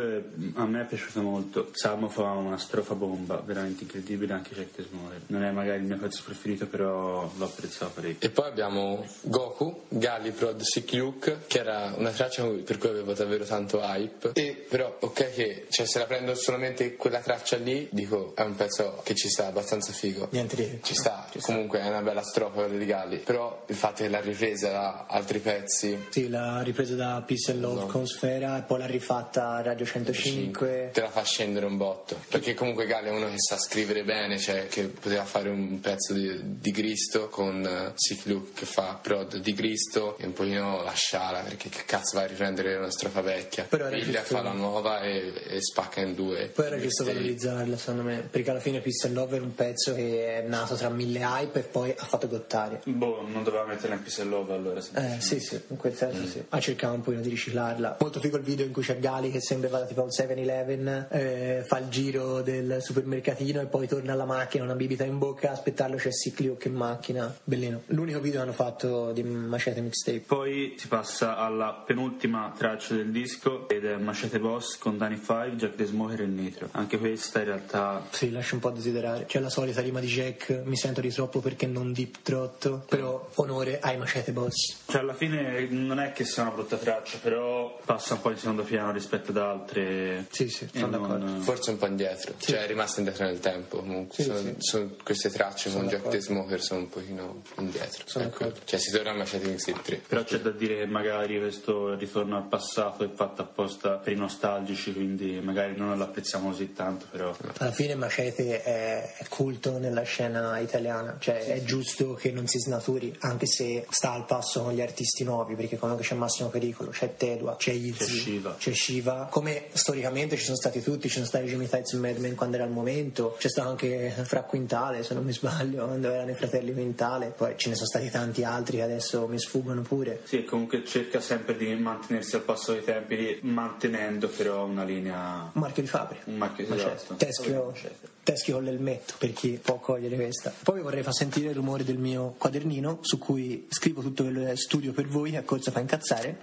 a 0.55 0.65
me 0.65 0.81
è 0.81 0.85
piaciuto 0.85 1.21
molto. 1.21 1.69
Salmo 1.73 2.09
fa 2.09 2.31
una 2.31 2.57
strofa 2.57 2.95
bomba, 2.95 3.41
veramente 3.45 3.83
incredibile, 3.83 4.33
anche 4.33 4.53
Jack 4.53 4.75
the 4.75 4.83
Smoker. 4.83 5.21
Non 5.27 5.43
è 5.43 5.51
magari 5.51 5.81
il 5.81 5.87
mio 5.87 5.97
pezzo 5.97 6.21
preferito, 6.25 6.67
però 6.67 7.31
l'ho 7.35 7.45
apprezzato 7.45 7.91
parecchio. 7.95 8.27
E 8.27 8.31
poi 8.31 8.47
abbiamo 8.47 9.05
Goku, 9.21 9.83
Galliprod, 9.89 10.61
Sick 10.61 10.93
Luke, 10.93 11.41
che 11.47 11.59
era 11.59 11.93
una 11.97 12.11
traccia 12.11 12.45
per 12.45 12.77
cui 12.77 12.89
avevo 12.91 13.13
davvero 13.13 13.43
tanto 13.45 13.79
hype. 13.81 14.31
E 14.33 14.65
però, 14.69 14.95
ok, 14.99 15.33
che 15.33 15.65
cioè, 15.69 15.85
se 15.85 15.99
la 15.99 16.05
prendo 16.05 16.35
solamente 16.35 16.95
quella 16.95 17.19
traccia 17.19 17.57
lì, 17.57 17.87
dico 17.91 18.33
è 18.35 18.41
un 18.41 18.55
pezzo 18.55 19.01
che 19.03 19.15
ci 19.15 19.29
sta 19.29 19.47
abbastanza 19.47 19.91
figo. 19.91 20.27
Niente 20.31 20.55
di 20.55 20.79
Ci 20.83 20.93
sta, 20.93 21.27
comunque 21.41 21.79
è 21.79 21.87
una 21.87 22.01
bella 22.01 22.21
strofa 22.23 22.61
quella 22.63 22.77
di 22.77 22.85
Galli. 22.85 23.17
Però 23.17 23.63
il 23.67 23.75
fatto 23.75 24.03
che 24.03 24.09
l'ha 24.09 24.21
ripresa 24.21 24.69
da 24.69 25.05
altri 25.07 25.39
pezzi. 25.39 26.07
Sì, 26.09 26.29
l'ha 26.29 26.61
ripresa 26.61 26.95
da 26.95 27.23
Peace 27.25 27.51
and 27.51 27.61
Love 27.61 27.79
No. 27.81 27.85
con 27.87 28.05
Sfera 28.05 28.57
e 28.57 28.61
poi 28.63 28.79
l'ha 28.79 28.85
rifatta 28.85 29.49
a 29.51 29.61
Radio 29.61 29.85
105. 29.85 30.89
te 30.93 31.01
la 31.01 31.09
fa 31.09 31.23
scendere 31.23 31.65
un 31.65 31.77
botto 31.77 32.19
perché 32.29 32.53
comunque 32.53 32.85
Galli 32.85 33.07
è 33.07 33.11
uno 33.11 33.27
che 33.27 33.35
sa 33.37 33.57
scrivere 33.57 34.03
bene 34.03 34.37
cioè 34.37 34.67
che 34.67 34.83
poteva 34.87 35.23
fare 35.23 35.49
un 35.49 35.79
pezzo 35.79 36.13
di, 36.13 36.59
di 36.59 36.71
Cristo 36.71 37.29
con 37.29 37.61
uh, 37.63 37.91
Sick 37.95 38.25
Luke 38.25 38.51
che 38.53 38.65
fa 38.65 38.99
prod 39.01 39.37
di 39.37 39.53
Cristo 39.53 40.17
e 40.17 40.25
un 40.25 40.33
pochino 40.33 40.83
la 40.83 40.93
sciala 40.93 41.39
perché 41.39 41.69
che 41.69 41.83
cazzo 41.85 42.15
vai 42.17 42.25
a 42.25 42.27
riprendere 42.27 42.77
una 42.81 42.91
strofa 42.91 43.21
vecchia 43.21 43.65
Però 43.67 43.85
era 43.85 43.95
Piglia, 43.97 44.19
giusto- 44.19 44.35
fa 44.35 44.41
la 44.41 44.51
nuova 44.51 45.01
e, 45.01 45.31
e 45.47 45.61
spacca 45.61 46.01
in 46.01 46.15
due 46.15 46.51
Poi 46.53 46.65
era 46.65 46.79
giusto 46.79 47.03
Mixtape. 47.03 47.13
valorizzarla, 47.13 47.77
secondo 47.77 48.03
me, 48.03 48.27
perché 48.29 48.49
alla 48.49 48.59
fine 48.59 48.79
Peace 48.79 49.07
and 49.07 49.15
Love 49.15 49.37
è 49.37 49.39
un 49.39 49.53
pezzo 49.55 49.93
che 49.93 50.37
è 50.37 50.47
nato 50.47 50.75
tra 50.75 50.89
mille 50.89 51.19
hype 51.19 51.59
e 51.59 51.63
poi 51.63 51.93
ha 51.95 52.05
fatto 52.05 52.27
gottare. 52.27 52.81
Boh, 52.85 53.25
non 53.27 53.43
doveva 53.43 53.65
metterla 53.65 53.95
in 53.95 54.01
Peace 54.01 54.21
and 54.21 54.29
Love 54.29 54.53
allora. 54.53 54.79
Eh 54.79 55.21
sì 55.21 55.39
sì, 55.39 55.59
in 55.67 55.77
quel 55.77 55.95
senso 55.95 56.25
sì. 56.25 56.43
Ha 56.49 56.59
cercato 56.59 56.93
un 56.93 57.01
pochino 57.01 57.21
di 57.21 57.29
riciclarla. 57.29 57.97
Molto 57.99 58.19
figo 58.19 58.37
il 58.37 58.43
video 58.43 58.65
in 58.65 58.71
cui 58.71 58.83
c'è 58.83 58.99
Gali 58.99 59.31
che 59.31 59.41
sembra 59.41 59.69
vada 59.69 59.85
tipo 59.85 60.01
un 60.01 60.09
7-Eleven, 60.09 61.07
eh, 61.11 61.63
fa 61.65 61.77
il 61.79 61.87
giro 61.89 62.41
del 62.41 62.77
supermercatino 62.81 63.61
e 63.61 63.65
poi 63.65 63.87
torna 63.87 64.13
alla 64.13 64.25
macchina, 64.25 64.63
una 64.63 64.75
bibita 64.75 65.03
in 65.03 65.17
bocca, 65.17 65.51
aspettarlo 65.51 65.97
c'è 65.97 66.09
Luke 66.37 66.67
in 66.67 66.75
macchina. 66.75 67.33
Bellino. 67.43 67.83
L'unico 67.87 68.19
video 68.19 68.39
che 68.39 68.45
hanno 68.47 68.55
fatto 68.55 69.11
di 69.11 69.23
Machete 69.23 69.81
Mixtape. 69.81 70.23
Poi 70.25 70.75
si 70.77 70.87
passa 70.87 71.37
alla 71.37 71.83
penultima 71.85 72.53
traccia 72.71 72.95
del 72.95 73.11
disco 73.11 73.67
ed 73.67 73.85
è 73.85 73.95
Machete 73.97 74.39
Boss 74.39 74.77
con 74.77 74.97
Danny 74.97 75.17
Five, 75.17 75.51
Jack 75.55 75.75
the 75.75 75.85
Smoker 75.85 76.21
e 76.21 76.25
Nitro. 76.25 76.69
Anche 76.71 76.97
questa 76.97 77.39
in 77.39 77.45
realtà 77.45 78.07
Sì, 78.11 78.31
lascia 78.31 78.55
un 78.55 78.61
po' 78.61 78.69
a 78.69 78.71
desiderare. 78.71 79.25
C'è 79.25 79.39
la 79.39 79.49
solita 79.49 79.81
rima 79.81 79.99
di 79.99 80.07
Jack, 80.07 80.61
mi 80.63 80.77
sento 80.77 81.01
di 81.01 81.09
troppo 81.11 81.39
perché 81.41 81.67
non 81.67 81.91
deep 81.91 82.17
trotto, 82.23 82.85
però 82.87 83.29
onore 83.35 83.79
ai 83.79 83.97
Machete 83.97 84.31
Boss. 84.31 84.77
Cioè, 84.87 85.01
alla 85.01 85.13
fine 85.13 85.67
non 85.69 85.99
è 85.99 86.11
che 86.13 86.23
sia 86.23 86.43
una 86.43 86.51
brutta 86.51 86.77
traccia, 86.77 87.17
però 87.21 87.79
passa 87.83 88.13
un 88.13 88.21
po' 88.21 88.29
in 88.31 88.37
secondo 88.37 88.63
piano 88.63 88.91
rispetto 88.91 89.31
ad 89.31 89.37
altre. 89.37 90.27
Sì, 90.31 90.49
sì, 90.49 90.67
sono 90.73 90.87
non- 90.87 91.01
d'accordo. 91.01 91.41
forse 91.41 91.71
un 91.71 91.77
po' 91.77 91.85
indietro 91.87 92.33
cioè 92.37 92.63
è 92.63 92.67
rimasta 92.67 92.99
indietro 92.99 93.25
nel 93.25 93.39
tempo 93.39 93.77
comunque 93.77 94.15
Sì, 94.15 94.23
sono, 94.23 94.37
sì. 94.39 94.55
sono- 94.59 94.89
queste 95.03 95.29
tracce 95.29 95.69
Sono 95.69 95.81
con 95.83 95.89
Jack 95.91 96.07
the. 96.09 96.21
Smoker 96.21 96.61
sono 96.61 96.79
un 96.81 96.89
pochino 96.89 97.41
indietro 97.57 98.03
Sono 98.05 98.25
ecco. 98.25 98.37
d'accordo. 98.43 98.59
cioè 98.65 98.79
si 98.79 98.91
torna 98.91 99.11
a 99.11 99.15
Machete 99.15 99.47
Mixtape 99.47 99.81
3 99.81 100.01
Però 100.07 100.23
c'è 100.23 100.39
da 100.39 100.51
dire 100.51 100.77
che 100.77 100.85
magari 100.85 101.39
questo 101.39 101.95
ritorno 101.95 102.37
al 102.37 102.43
passato 102.47 102.59
è 103.03 103.09
fatto 103.13 103.41
apposta 103.41 103.91
per 103.95 104.13
i 104.13 104.15
nostalgici, 104.15 104.93
quindi 104.93 105.39
magari 105.41 105.75
non 105.75 105.97
l'apprezziamo 105.97 106.49
così 106.49 106.73
tanto, 106.73 107.05
però. 107.09 107.35
Alla 107.57 107.71
fine 107.71 107.95
Machete 107.95 108.63
è 108.63 109.25
culto 109.29 109.77
nella 109.77 110.03
scena 110.03 110.57
italiana, 110.59 111.17
cioè 111.19 111.45
è 111.45 111.63
giusto 111.63 112.13
che 112.13 112.31
non 112.31 112.47
si 112.47 112.59
snaturi, 112.59 113.15
anche 113.19 113.45
se 113.45 113.85
sta 113.89 114.13
al 114.13 114.25
passo 114.25 114.63
con 114.63 114.73
gli 114.73 114.81
artisti 114.81 115.23
nuovi, 115.23 115.55
perché 115.55 115.77
comunque 115.77 116.05
c'è 116.05 116.15
Massimo 116.15 116.49
Pericolo, 116.49 116.91
c'è 116.91 117.15
Tedua, 117.15 117.55
c'è 117.55 117.71
Izzy, 117.71 118.05
C'è 118.05 118.05
Shiva. 118.05 118.55
c'è 118.57 118.73
Shiva. 118.73 119.27
Come 119.31 119.65
storicamente 119.73 120.37
ci 120.37 120.43
sono 120.43 120.57
stati 120.57 120.81
tutti, 120.81 121.07
ci 121.07 121.15
sono 121.15 121.25
stati 121.25 121.45
Jimmy 121.45 121.67
Tights 121.67 121.93
e 121.93 121.97
Madman 121.97 122.35
quando 122.35 122.55
era 122.57 122.65
il 122.65 122.71
momento, 122.71 123.35
c'è 123.37 123.49
stato 123.49 123.69
anche 123.69 124.13
Fra 124.23 124.43
Quintale, 124.43 125.03
se 125.03 125.13
non 125.13 125.23
mi 125.23 125.33
sbaglio, 125.33 125.85
quando 125.85 126.09
erano 126.09 126.31
i 126.31 126.35
fratelli 126.35 126.73
Quintale, 126.73 127.33
poi 127.35 127.53
ce 127.57 127.69
ne 127.69 127.75
sono 127.75 127.87
stati 127.87 128.09
tanti 128.09 128.43
altri 128.43 128.77
che 128.77 128.83
adesso 128.83 129.27
mi 129.27 129.39
sfuggono 129.39 129.81
pure. 129.81 130.21
Sì, 130.23 130.37
e 130.39 130.43
comunque 130.43 130.83
cerca 130.85 131.19
sempre 131.19 131.55
di 131.55 131.73
mantenersi 131.75 132.35
al 132.35 132.41
passo 132.41 132.50
dei 132.73 132.83
tempi, 132.83 133.39
mantenendo 133.41 134.27
però 134.27 134.65
una 134.65 134.83
linea. 134.83 135.49
Un 135.53 135.61
marchio 135.61 135.81
di 135.81 135.87
fabbrica. 135.87 136.23
Un 136.29 136.37
marchio 136.37 136.67
Machete. 136.67 136.93
esatto. 136.95 137.15
Teschio, 137.15 137.65
Machete. 137.67 138.07
teschio 138.23 138.53
con 138.55 138.63
l'elmetto 138.63 139.13
per 139.17 139.33
chi 139.33 139.59
può 139.61 139.79
cogliere 139.79 140.15
questa. 140.15 140.53
Poi 140.63 140.75
vi 140.77 140.81
vorrei 140.81 141.03
far 141.03 141.13
sentire 141.13 141.49
il 141.49 141.55
rumore 141.55 141.83
del 141.83 141.97
mio 141.97 142.35
quadernino 142.37 142.99
su 143.01 143.17
cui 143.17 143.67
scrivo 143.69 144.01
tutto 144.01 144.23
quello 144.23 144.45
che 144.45 144.55
studio 144.55 144.91
per 144.93 145.07
voi 145.07 145.35
a 145.35 145.43
corsa 145.43 145.71
fa 145.71 145.79
incazzare 145.79 146.39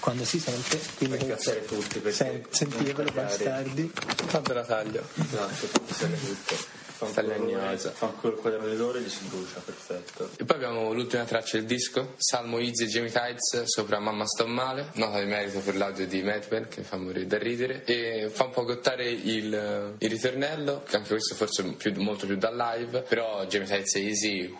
quando 0.00 0.24
si 0.24 0.38
sente. 0.38 0.78
Quindi 0.98 1.16
Fa 1.16 1.22
incazzare 1.24 1.64
tutti, 1.64 1.98
perché 2.00 2.42
Sen- 2.50 2.68
cagare. 2.70 3.10
bastardi. 3.12 3.92
quando 4.30 4.52
la 4.52 4.64
taglio 4.64 5.02
Esatto, 5.14 5.66
fa 5.66 6.06
tutto. 6.06 6.84
Fa 6.96 7.04
un 7.04 7.12
Taglia 7.12 7.34
colore- 7.34 7.58
agnosa. 7.62 7.90
Fa 7.90 8.06
ancora 8.06 8.34
il 8.34 8.40
quaderno 8.40 8.68
di 8.68 8.76
loro 8.76 8.96
e 8.96 9.02
gli 9.02 9.08
si 9.10 9.24
brucia, 9.26 9.60
perfetto. 9.60 10.30
E 10.38 10.44
poi 10.44 10.56
abbiamo 10.56 10.92
l'ultima 10.94 11.24
traccia 11.24 11.58
del 11.58 11.66
disco, 11.66 12.14
Salmo 12.16 12.58
Easy 12.58 12.84
e 12.84 12.86
Jamie 12.86 13.10
Tights 13.10 13.64
sopra 13.64 13.98
Mamma 13.98 14.24
sto 14.26 14.46
male, 14.46 14.90
nota 14.94 15.20
di 15.20 15.26
merito 15.26 15.60
per 15.60 15.76
l'audio 15.76 16.06
di 16.06 16.22
Madman 16.22 16.68
che 16.68 16.82
fa 16.82 16.96
morire 16.96 17.26
da 17.26 17.36
ridere 17.38 17.84
e 17.84 18.30
fa 18.32 18.44
un 18.44 18.50
po' 18.50 18.64
gottare 18.64 19.08
il, 19.10 19.94
il 19.98 20.10
ritornello, 20.10 20.82
che 20.88 20.96
anche 20.96 21.08
questo 21.10 21.34
forse 21.34 21.62
è 21.62 21.72
più- 21.74 21.94
molto 22.00 22.24
più 22.26 22.36
da 22.36 22.50
live, 22.50 23.02
però 23.02 23.44
Jamie 23.44 23.66
Tights 23.68 23.94
e 23.96 24.00
Easy 24.06 24.54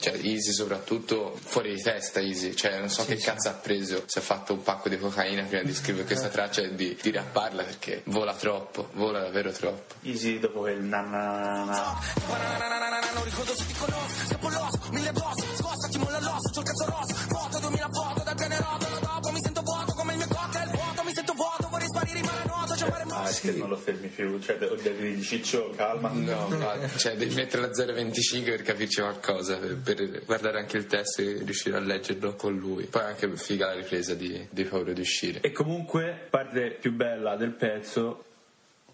cioè 0.00 0.14
Easy 0.22 0.52
soprattutto 0.52 1.38
fuori 1.42 1.74
di 1.74 1.82
testa 1.82 2.20
Easy. 2.20 2.54
Cioè 2.54 2.78
non 2.78 2.88
so 2.88 3.04
che 3.04 3.16
cazzo 3.16 3.48
ha 3.50 3.52
preso 3.52 4.02
si 4.06 4.18
è 4.18 4.22
fatto 4.22 4.54
un 4.54 4.62
pacco 4.62 4.88
di 4.88 4.98
cocaina 4.98 5.44
prima 5.44 5.62
di 5.62 5.74
scrivere 5.74 6.04
questa 6.06 6.28
traccia 6.28 6.62
e 6.62 6.74
di, 6.74 6.96
di 7.00 7.10
rapparla 7.10 7.62
perché 7.62 8.02
vola 8.06 8.34
troppo 8.34 8.88
vola 8.94 9.20
davvero 9.20 9.52
troppo. 9.52 9.94
Easy 10.02 10.38
dopo 10.38 10.60
quel 10.60 10.82
nanana. 10.82 11.98
Non 13.12 13.24
ricordo 13.24 13.54
se 13.54 13.66
ti 13.66 13.74
conosco 13.74 14.48
l'osso, 14.48 14.90
mille 14.92 15.12
boss 15.12 15.39
è 23.48 23.52
che 23.52 23.58
non 23.58 23.68
lo 23.68 23.76
fermi 23.76 24.08
più, 24.08 24.40
cioè 24.40 24.58
o 24.70 24.74
devi 24.74 25.14
dire 25.14 25.20
Ciccio, 25.20 25.70
calma. 25.76 26.10
No, 26.10 26.48
ma, 26.48 26.88
cioè 26.96 27.16
devi 27.16 27.34
mettere 27.34 27.62
la 27.62 27.68
0,25 27.68 28.44
per 28.44 28.62
capirci 28.62 29.00
qualcosa, 29.00 29.56
per, 29.56 29.76
per 29.76 30.24
guardare 30.24 30.58
anche 30.58 30.76
il 30.76 30.86
testo 30.86 31.22
e 31.22 31.40
riuscire 31.44 31.76
a 31.76 31.80
leggerlo 31.80 32.34
con 32.34 32.56
lui. 32.56 32.84
Poi 32.84 33.02
anche 33.02 33.28
figa 33.36 33.66
la 33.66 33.74
ripresa 33.74 34.14
di, 34.14 34.46
di 34.50 34.64
paura 34.64 34.92
di 34.92 35.00
uscire. 35.00 35.40
E 35.40 35.52
comunque, 35.52 36.26
parte 36.28 36.76
più 36.80 36.92
bella 36.92 37.36
del 37.36 37.52
pezzo, 37.52 38.24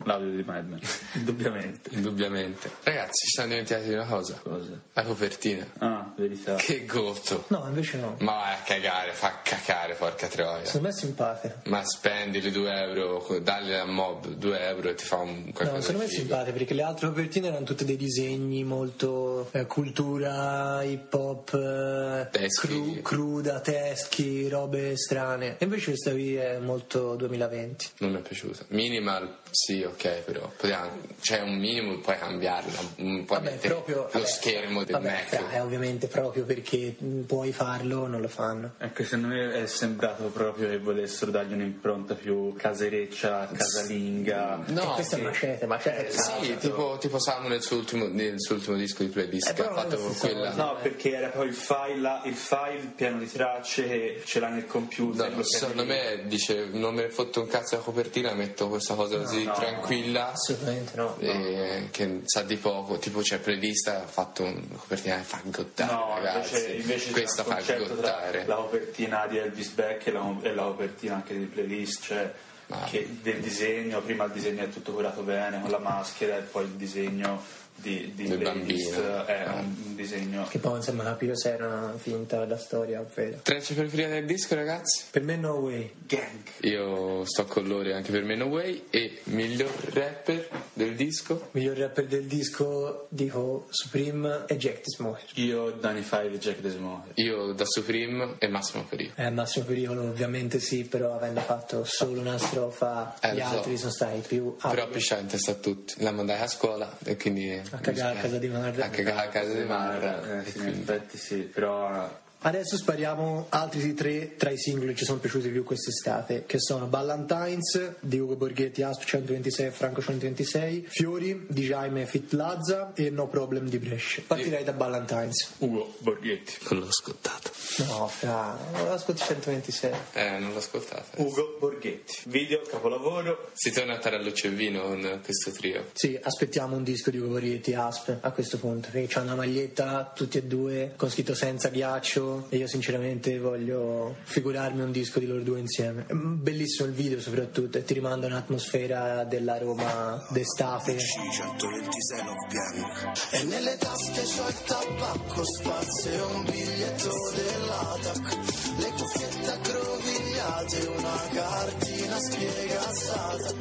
l'audio 0.05 0.31
di 0.31 0.43
Madman. 0.43 0.81
Indubbiamente. 1.15 1.91
Indubbiamente. 1.95 2.71
Ragazzi, 2.83 3.27
ci 3.27 3.31
siamo 3.35 3.49
dimenticati 3.51 3.89
di 3.89 3.95
una 3.95 4.07
cosa. 4.07 4.41
Cosa? 4.43 4.81
La 4.93 5.03
copertina. 5.03 5.67
Ah, 5.79 6.13
verità. 6.17 6.55
Che 6.57 6.85
gotto. 6.85 7.45
No, 7.49 7.65
invece 7.69 7.99
no. 7.99 8.17
Ma 8.21 8.33
vai 8.33 8.53
a 8.55 8.59
cagare, 8.65 9.13
fa 9.13 9.41
cacare, 9.43 9.95
porca 9.95 10.27
troia. 10.27 10.65
Secondo 10.65 10.89
me 10.89 10.93
è 10.93 10.97
simpatica. 10.97 11.61
Ma 11.65 11.85
spendi 11.85 12.41
le 12.41 12.51
2 12.51 12.73
euro, 12.73 13.39
dagli 13.41 13.73
a 13.73 13.85
mob 13.85 14.27
2 14.27 14.61
euro 14.61 14.89
e 14.91 14.95
ti 14.95 15.05
fa 15.05 15.17
un 15.17 15.45
No, 15.47 15.53
qualcosa 15.53 15.81
secondo 15.81 16.03
me 16.03 16.05
è 16.11 16.13
simpatica 16.13 16.53
perché 16.53 16.75
le 16.75 16.83
altre 16.83 17.09
copertine 17.09 17.49
erano 17.49 17.65
tutte 17.65 17.85
dei 17.85 17.97
disegni 17.97 18.65
molto 18.65 19.49
eh, 19.53 19.67
cultura, 19.67 20.83
hip 20.83 21.13
hop, 21.15 21.55
eh, 21.55 22.49
cru- 22.49 23.03
cruda, 23.03 23.61
teschi, 23.61 24.49
robe 24.49 24.97
strane. 24.97 25.57
E 25.59 25.65
invece 25.65 25.91
questa 25.91 26.11
qui 26.13 26.35
è 26.37 26.59
molto 26.59 27.15
2020. 27.17 27.89
Non 27.99 28.13
mi 28.13 28.19
è 28.19 28.21
piaciuta. 28.21 28.65
Minimal, 28.69 29.39
sì, 29.57 29.83
ok, 29.83 30.09
però 30.21 30.53
potevamo, 30.55 30.91
c'è 31.19 31.41
un 31.41 31.57
minimo, 31.57 31.97
puoi 32.01 32.19
cambiarla, 32.19 32.79
un 32.97 33.25
po' 33.25 33.35
Vabbè, 33.37 33.51
mettere 33.53 33.73
proprio 33.73 33.97
lo 34.03 34.09
vabbè, 34.13 34.27
schermo 34.27 34.85
del 34.85 34.93
vabbè, 34.97 35.11
Mac. 35.11 35.25
fra, 35.29 35.51
è 35.51 35.63
ovviamente 35.63 36.09
proprio 36.09 36.45
perché 36.45 36.95
mh, 36.99 37.21
puoi 37.23 37.53
farlo, 37.53 38.07
non 38.07 38.21
lo 38.21 38.29
fanno. 38.29 38.75
Ecco, 38.79 39.03
secondo 39.03 39.29
me 39.29 39.63
è 39.63 39.67
sembrato 39.67 40.25
proprio 40.25 40.69
che 40.69 40.79
volessero 40.79 41.31
dargli 41.31 41.55
un'impronta 41.55 42.15
più 42.15 42.55
casereccia, 42.55 43.49
casalinga. 43.51 44.65
E 44.67 44.73
questa 44.95 45.17
è 45.17 45.21
macete, 45.23 45.67
macete. 45.67 46.11
Sì, 46.11 46.57
tipo, 46.59 46.99
tipo 47.01 47.19
Samu 47.19 47.49
nel 47.49 47.63
suo, 47.63 47.77
ultimo, 47.79 48.07
nel 48.09 48.35
suo 48.41 48.57
ultimo 48.57 48.77
disco 48.77 49.03
di 49.05 49.09
playlist 49.09 49.49
Eh, 49.49 49.55
che 49.55 49.63
ha 49.63 49.73
fatto 49.73 49.97
quella. 49.97 50.55
No, 50.55 50.77
perché 50.83 51.15
era 51.15 51.29
poi 51.29 51.47
il 51.49 51.55
file, 51.55 51.97
là- 52.01 52.21
il 52.27 52.35
file 52.35 52.93
pieno 52.95 53.19
di 53.19 53.31
tracce 53.31 53.87
che 53.89 54.23
ce 54.25 54.39
l'ha 54.41 54.49
nel 54.49 54.67
computer. 54.67 55.31
No, 55.35 55.43
secondo 55.43 55.85
me 55.87 56.25
dice 56.27 56.67
non 56.73 56.95
me 56.95 57.03
ne 57.03 57.09
fotto 57.11 57.41
un 57.41 57.47
cazzo 57.47 57.77
la 57.77 57.83
copertina, 57.83 58.35
metto 58.35 58.69
questa 58.69 58.95
cosa 58.95 59.17
così 59.17 59.45
no. 59.47 59.55
tranquilla 59.55 60.33
Assolutamente 60.33 60.93
no. 60.97 61.17
e 61.19 61.89
che 61.91 62.21
sa 62.25 62.43
di 62.43 62.57
poco, 62.57 62.99
tipo 62.99 63.21
c'è 63.21 63.39
playlist 63.39 63.89
ha 63.89 64.07
fatto 64.07 64.43
una 64.43 64.61
copertina 64.77 65.17
che 65.17 65.23
fa 65.23 65.41
gottare 65.45 65.93
No, 65.93 66.15
ragazzi. 66.17 66.55
invece, 66.57 66.73
invece 66.75 67.11
questa 67.13 67.45
fa 67.45 67.61
gottare. 67.77 68.45
la 68.47 68.55
copertina 68.57 69.27
di 69.27 69.39
Elvis 69.39 69.69
Beck 69.71 70.07
e 70.07 70.13
la, 70.13 70.37
e 70.43 70.55
la 70.55 70.63
copertina 70.65 71.15
anche 71.15 71.37
di 71.39 71.45
playlist, 71.47 72.03
cioè 72.03 72.33
Ah. 72.69 72.83
che 72.83 73.19
del 73.23 73.39
disegno, 73.39 74.01
prima 74.01 74.25
il 74.25 74.33
disegno 74.33 74.65
è 74.65 74.69
tutto 74.69 74.91
curato 74.93 75.23
bene 75.23 75.61
con 75.61 75.71
la 75.71 75.79
maschera 75.79 76.37
e 76.37 76.41
poi 76.41 76.65
il 76.65 76.71
disegno 76.71 77.41
di, 77.77 78.13
di 78.15 78.29
Del 78.29 78.39
bambino. 78.39 79.25
è 79.27 79.45
Ah. 79.47 79.55
un, 79.61 79.75
un 79.87 79.95
disegno 79.97 80.47
Che 80.49 80.59
poi 80.59 80.77
insomma 80.77 81.05
capire 81.05 81.37
se 81.37 81.53
era 81.53 81.67
una 81.67 81.95
finta 81.99 82.45
la 82.45 82.57
storia 82.59 83.01
o 83.01 83.07
vero. 83.15 83.39
Traccia 83.43 83.75
preferita 83.75 84.09
del 84.09 84.25
disco, 84.27 84.55
ragazzi? 84.55 85.05
Per 85.11 85.23
me 85.23 85.37
no 85.37 85.53
way. 85.55 85.91
gang. 86.07 86.43
Io 86.63 87.25
sto 87.25 87.45
con 87.45 87.67
loro 87.67 87.95
anche 87.95 88.11
per 88.11 88.25
me 88.25 88.35
No 88.37 88.47
Way 88.47 88.85
e 88.91 89.21
miglior 89.25 89.71
rapper 89.93 90.49
del 90.73 90.95
disco 90.95 91.49
Miglior 91.53 91.77
rapper 91.77 92.07
del 92.07 92.25
disco 92.25 93.07
dico 93.11 93.67
Supreme 93.71 94.45
e 94.47 94.57
Jack 94.57 94.81
the 94.81 94.91
Smoker. 94.97 95.25
Io 95.35 95.71
Danny 95.73 96.03
Five 96.03 96.33
e 96.35 96.39
Jack 96.39 96.61
the 96.61 96.71
Smoker. 96.71 97.13
io 97.17 97.53
da 97.53 97.65
Supreme 97.67 98.35
e 98.39 98.49
Massimo 98.49 98.85
Pericolo 98.85 99.15
È 99.27 99.31
massimo 99.31 99.65
pericolo 99.65 100.03
ovviamente 100.03 100.59
sì, 100.61 100.85
però 100.85 101.15
avendo 101.15 101.41
fatto 101.41 101.85
solo 101.85 102.21
una 102.21 102.39
strofa 102.39 103.17
Eh, 103.21 103.35
gli 103.35 103.39
lo 103.39 103.45
so. 103.47 103.57
altri 103.57 103.77
sono 103.77 103.91
stati 103.93 104.21
più 104.27 104.57
però 104.57 104.83
abili. 104.83 104.93
pisciava 104.99 105.21
in 105.21 105.27
testa 105.29 105.53
a 105.53 105.55
tutti 105.55 105.95
la 105.99 106.11
mandai 106.13 106.41
a 106.41 106.47
scuola 106.49 106.97
e 107.05 107.17
quindi 107.17 107.61
A 107.71 107.79
cagare 107.79 108.19
a 108.19 108.21
casa 108.23 108.39
di 108.39 108.49
Marra. 108.49 108.85
a 108.85 108.89
cagare 108.89 109.27
a 109.27 109.29
casa 109.29 109.53
di 109.53 109.65
Marra 109.65 110.41
Eh, 110.41 110.45
sì, 110.51 110.59
in 110.59 110.67
effetti 110.69 111.19
sì, 111.19 111.37
però 111.39 112.09
Adesso 112.39 112.77
spariamo 112.77 113.47
altri 113.49 113.93
tre 113.95 114.37
tra 114.37 114.51
i 114.51 114.59
singoli 114.59 114.93
che 114.93 114.99
ci 114.99 115.05
sono 115.05 115.19
piaciuti 115.19 115.49
più 115.49 115.65
quest'estate, 115.65 116.45
che 116.47 116.61
sono 116.61 116.87
Ballantines 116.87 117.95
di 118.01 118.19
Ugo 118.21 118.37
Borghetti, 118.37 118.83
Asp 118.83 119.03
126 119.05 119.67
e 119.67 119.71
Franco 119.73 120.01
126, 120.01 120.87
Fiori 120.89 121.47
di 121.49 121.65
Jaime 121.67 122.07
Fit 122.07 122.33
Lazza 122.35 122.93
e 122.95 123.11
No 123.11 123.27
Problem 123.27 123.69
di 123.69 123.79
Brescia. 123.79 124.23
Partirei 124.27 124.63
da 124.63 124.73
Ballantines. 124.73 125.55
Ugo 125.59 125.95
Borghetti. 125.99 126.55
non 126.71 126.81
l'ho 126.81 126.87
ascoltato 126.89 127.51
No, 127.79 128.07
fra, 128.09 128.57
non 128.73 128.89
ascolti 128.91 129.23
126. 129.23 129.91
eh 130.13 130.39
non 130.39 130.53
l'ho 130.53 130.59
ascoltato 130.59 131.21
Ugo 131.21 131.57
Borghetti. 131.59 132.21
Video, 132.27 132.61
capolavoro. 132.63 133.51
si 133.55 133.73
torna 133.73 133.95
a 133.95 133.99
Taralluccio 133.99 134.47
e 134.47 134.51
Vino 134.51 134.83
con 134.83 135.21
questo 135.25 135.51
trio 135.51 135.87
Sì, 135.95 136.17
aspettiamo 136.23 136.77
un 136.77 136.85
disco 136.85 137.11
di 137.11 137.19
Ugo 137.19 137.33
Borghetti 137.33 137.75
Asp 137.75 138.19
a 138.21 138.31
questo 138.31 138.59
punto, 138.59 138.89
perché 138.93 139.09
c'ha 139.13 139.21
una 139.23 139.35
maglietta 139.35 140.13
tutti 140.15 140.39
e 140.39 140.45
due 140.45 140.93
con 140.97 141.11
scritto 141.11 141.35
senza 141.35 141.69
ghiaccio 141.71 142.26
e 142.49 142.57
io 142.57 142.67
sinceramente 142.67 143.39
voglio 143.39 144.17
figurarmi 144.23 144.83
un 144.83 144.93
disco 144.93 145.19
di 145.19 145.27
loro 145.27 145.43
due 145.43 145.59
insieme. 145.61 146.07
Bellissimo 146.11 146.89
il 146.89 146.95
video 146.95 147.21
soprattutto 147.21 147.79
e 147.79 147.85
ti 147.85 147.95
rimanda 147.95 148.27
un'atmosfera 148.27 149.25
della 149.25 149.59
Roma 149.59 150.25
d'estate. 150.31 150.97
126 150.99 152.25
Love 152.25 152.47
Gang 152.49 153.13
E 153.33 153.45
nelle 153.45 153.77
tasche 153.79 154.23
c'ho 154.23 154.49
il 154.49 154.63
tabacco 154.65 155.45
spazio 155.45 156.11
e 156.11 156.21
un 156.21 156.45
biglietto 156.45 157.11
dell'ATAC 157.35 158.37
Le 158.79 158.91
cuffiette 158.97 159.51
aggrovigliate, 159.51 160.87
una 160.97 161.21
cartina 161.33 162.19
spiegazzata 162.19 163.55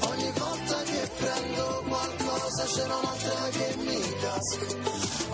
Ogni 0.00 0.32
volta 0.36 0.82
che 0.82 1.10
prendo 1.18 1.84
qualcosa 1.88 2.64
c'è 2.64 2.84
un'altra 2.84 3.48
che 3.50 3.74
mi 3.76 4.00
casca 4.20 4.66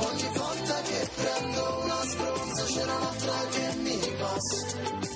Ogni 0.06 0.28
volta 0.34 0.80
che 0.82 1.08
prendo 1.14 1.80
una 1.82 1.89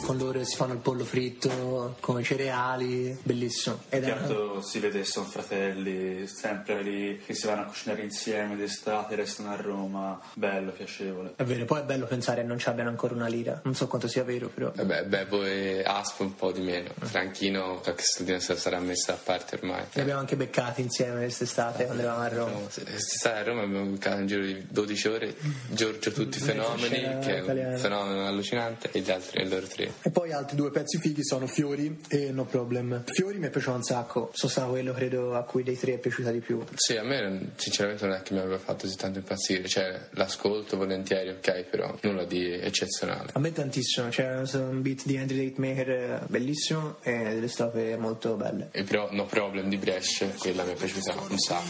Con 0.04 0.18
loro 0.18 0.44
si 0.44 0.54
fanno 0.56 0.74
il 0.74 0.80
pollo 0.80 1.04
fritto 1.04 1.96
come 2.00 2.22
cereali, 2.22 3.16
bellissimo. 3.22 3.80
Ed 3.88 4.02
è 4.04 4.06
Piatto 4.06 4.60
si 4.60 4.78
vede 4.78 4.98
che 5.00 5.04
sono 5.06 5.24
fratelli, 5.26 6.26
sempre 6.26 6.82
lì 6.82 7.20
che 7.24 7.34
si 7.34 7.46
vanno 7.46 7.62
a 7.62 7.64
cucinare 7.64 8.02
insieme 8.02 8.54
d'estate, 8.56 9.14
restano 9.14 9.50
a 9.50 9.56
Roma. 9.56 10.20
Bello, 10.34 10.72
piacevole. 10.72 11.32
è 11.36 11.44
vero, 11.44 11.64
poi 11.64 11.80
è 11.80 11.84
bello 11.84 12.04
pensare 12.06 12.42
che 12.42 12.46
non 12.46 12.58
ci 12.58 12.68
abbiano 12.68 12.90
ancora 12.90 13.14
una 13.14 13.26
lira. 13.26 13.60
Non 13.64 13.74
so 13.74 13.86
quanto 13.86 14.08
sia 14.08 14.24
vero, 14.24 14.48
però. 14.48 14.70
vabbè 14.74 15.04
Bebo 15.04 15.44
e 15.44 15.82
Asp 15.84 16.20
un 16.20 16.34
po' 16.34 16.52
di 16.52 16.60
meno 16.60 16.90
Franchino 16.98 17.80
qualche 17.82 18.02
studino 18.02 18.38
se 18.38 18.56
sarà 18.56 18.78
messa 18.80 19.12
a 19.14 19.18
parte 19.22 19.56
ormai 19.56 19.84
Li 19.92 20.00
abbiamo 20.00 20.20
anche 20.20 20.36
beccati 20.36 20.80
insieme 20.82 21.20
quest'estate 21.20 21.84
quando 21.84 22.02
eravamo 22.02 22.24
a 22.24 22.28
Roma. 22.28 22.58
Stai 22.68 23.40
a 23.40 23.42
Roma 23.42 23.62
abbiamo 23.62 23.86
beccato 23.86 24.20
in 24.20 24.26
giro 24.26 24.42
di 24.44 24.66
12 24.68 25.08
ore 25.08 25.34
Giorgio 25.68 26.12
Tutti 26.12 26.38
i 26.38 26.40
fenomeni 26.40 27.18
che 27.20 27.36
è 27.36 27.38
un 27.38 27.44
italiana. 27.44 27.76
fenomeno 27.78 28.26
allucinante 28.26 28.90
e 28.92 29.00
gli 29.00 29.10
altri 29.14 29.40
e 29.40 29.48
loro 29.48 29.66
tre 29.66 29.92
E 30.02 30.10
poi 30.10 30.32
altri 30.32 30.56
due 30.56 30.70
pezzi 30.70 30.98
fighi 30.98 31.24
sono 31.24 31.46
Fiori 31.46 32.00
e 32.08 32.30
No 32.30 32.44
Problem. 32.44 33.04
Fiori 33.06 33.38
mi 33.38 33.46
è 33.46 33.50
piaciuto 33.50 33.76
un 33.76 33.82
sacco, 33.82 34.30
sono 34.32 34.50
stato 34.50 34.70
quello 34.70 34.92
credo 34.92 35.34
a 35.34 35.42
cui 35.44 35.62
dei 35.62 35.78
tre 35.78 35.94
è 35.94 35.98
piaciuta 35.98 36.30
di 36.30 36.40
più. 36.40 36.62
Sì, 36.74 36.96
a 36.96 37.02
me 37.02 37.52
sinceramente 37.56 38.06
non 38.06 38.16
è 38.16 38.22
che 38.22 38.34
mi 38.34 38.40
aveva 38.40 38.58
fatto 38.58 38.82
così 38.82 38.96
tanto 38.96 39.18
impazzire, 39.18 39.66
cioè 39.68 40.08
l'ascolto 40.10 40.76
volentieri, 40.76 41.30
ok, 41.30 41.64
però 41.64 41.96
nulla 42.02 42.24
di 42.24 42.50
eccezionale. 42.52 43.30
A 43.32 43.38
me 43.38 43.52
tantissimo, 43.52 44.08
c'è 44.08 44.42
un 44.54 44.82
beat 44.82 45.04
di 45.04 45.16
Andrew 45.16 45.48
Tate 45.48 45.60
Maker 45.60 45.90
eh, 45.90 46.20
bellissimo 46.28 46.96
e 47.02 47.34
delle 47.34 47.48
strofe 47.48 47.96
molto 47.96 48.34
belle. 48.34 48.68
E 48.72 48.82
però 48.82 49.08
No 49.12 49.26
Problem 49.26 49.68
di 49.68 49.76
Brescia, 49.76 50.26
quella 50.38 50.64
mi 50.64 50.72
è 50.72 50.74
piaciuta 50.74 51.14
un 51.28 51.38
sacco. 51.38 51.68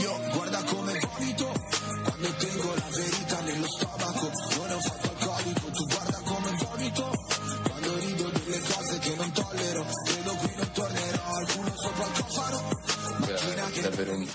Io 0.00 0.18
guarda 0.32 0.62
come 0.64 0.98
vomito 0.98 1.52
Quando 2.06 2.34
tengo 2.38 2.74
la 2.74 2.88
verità 2.90 3.35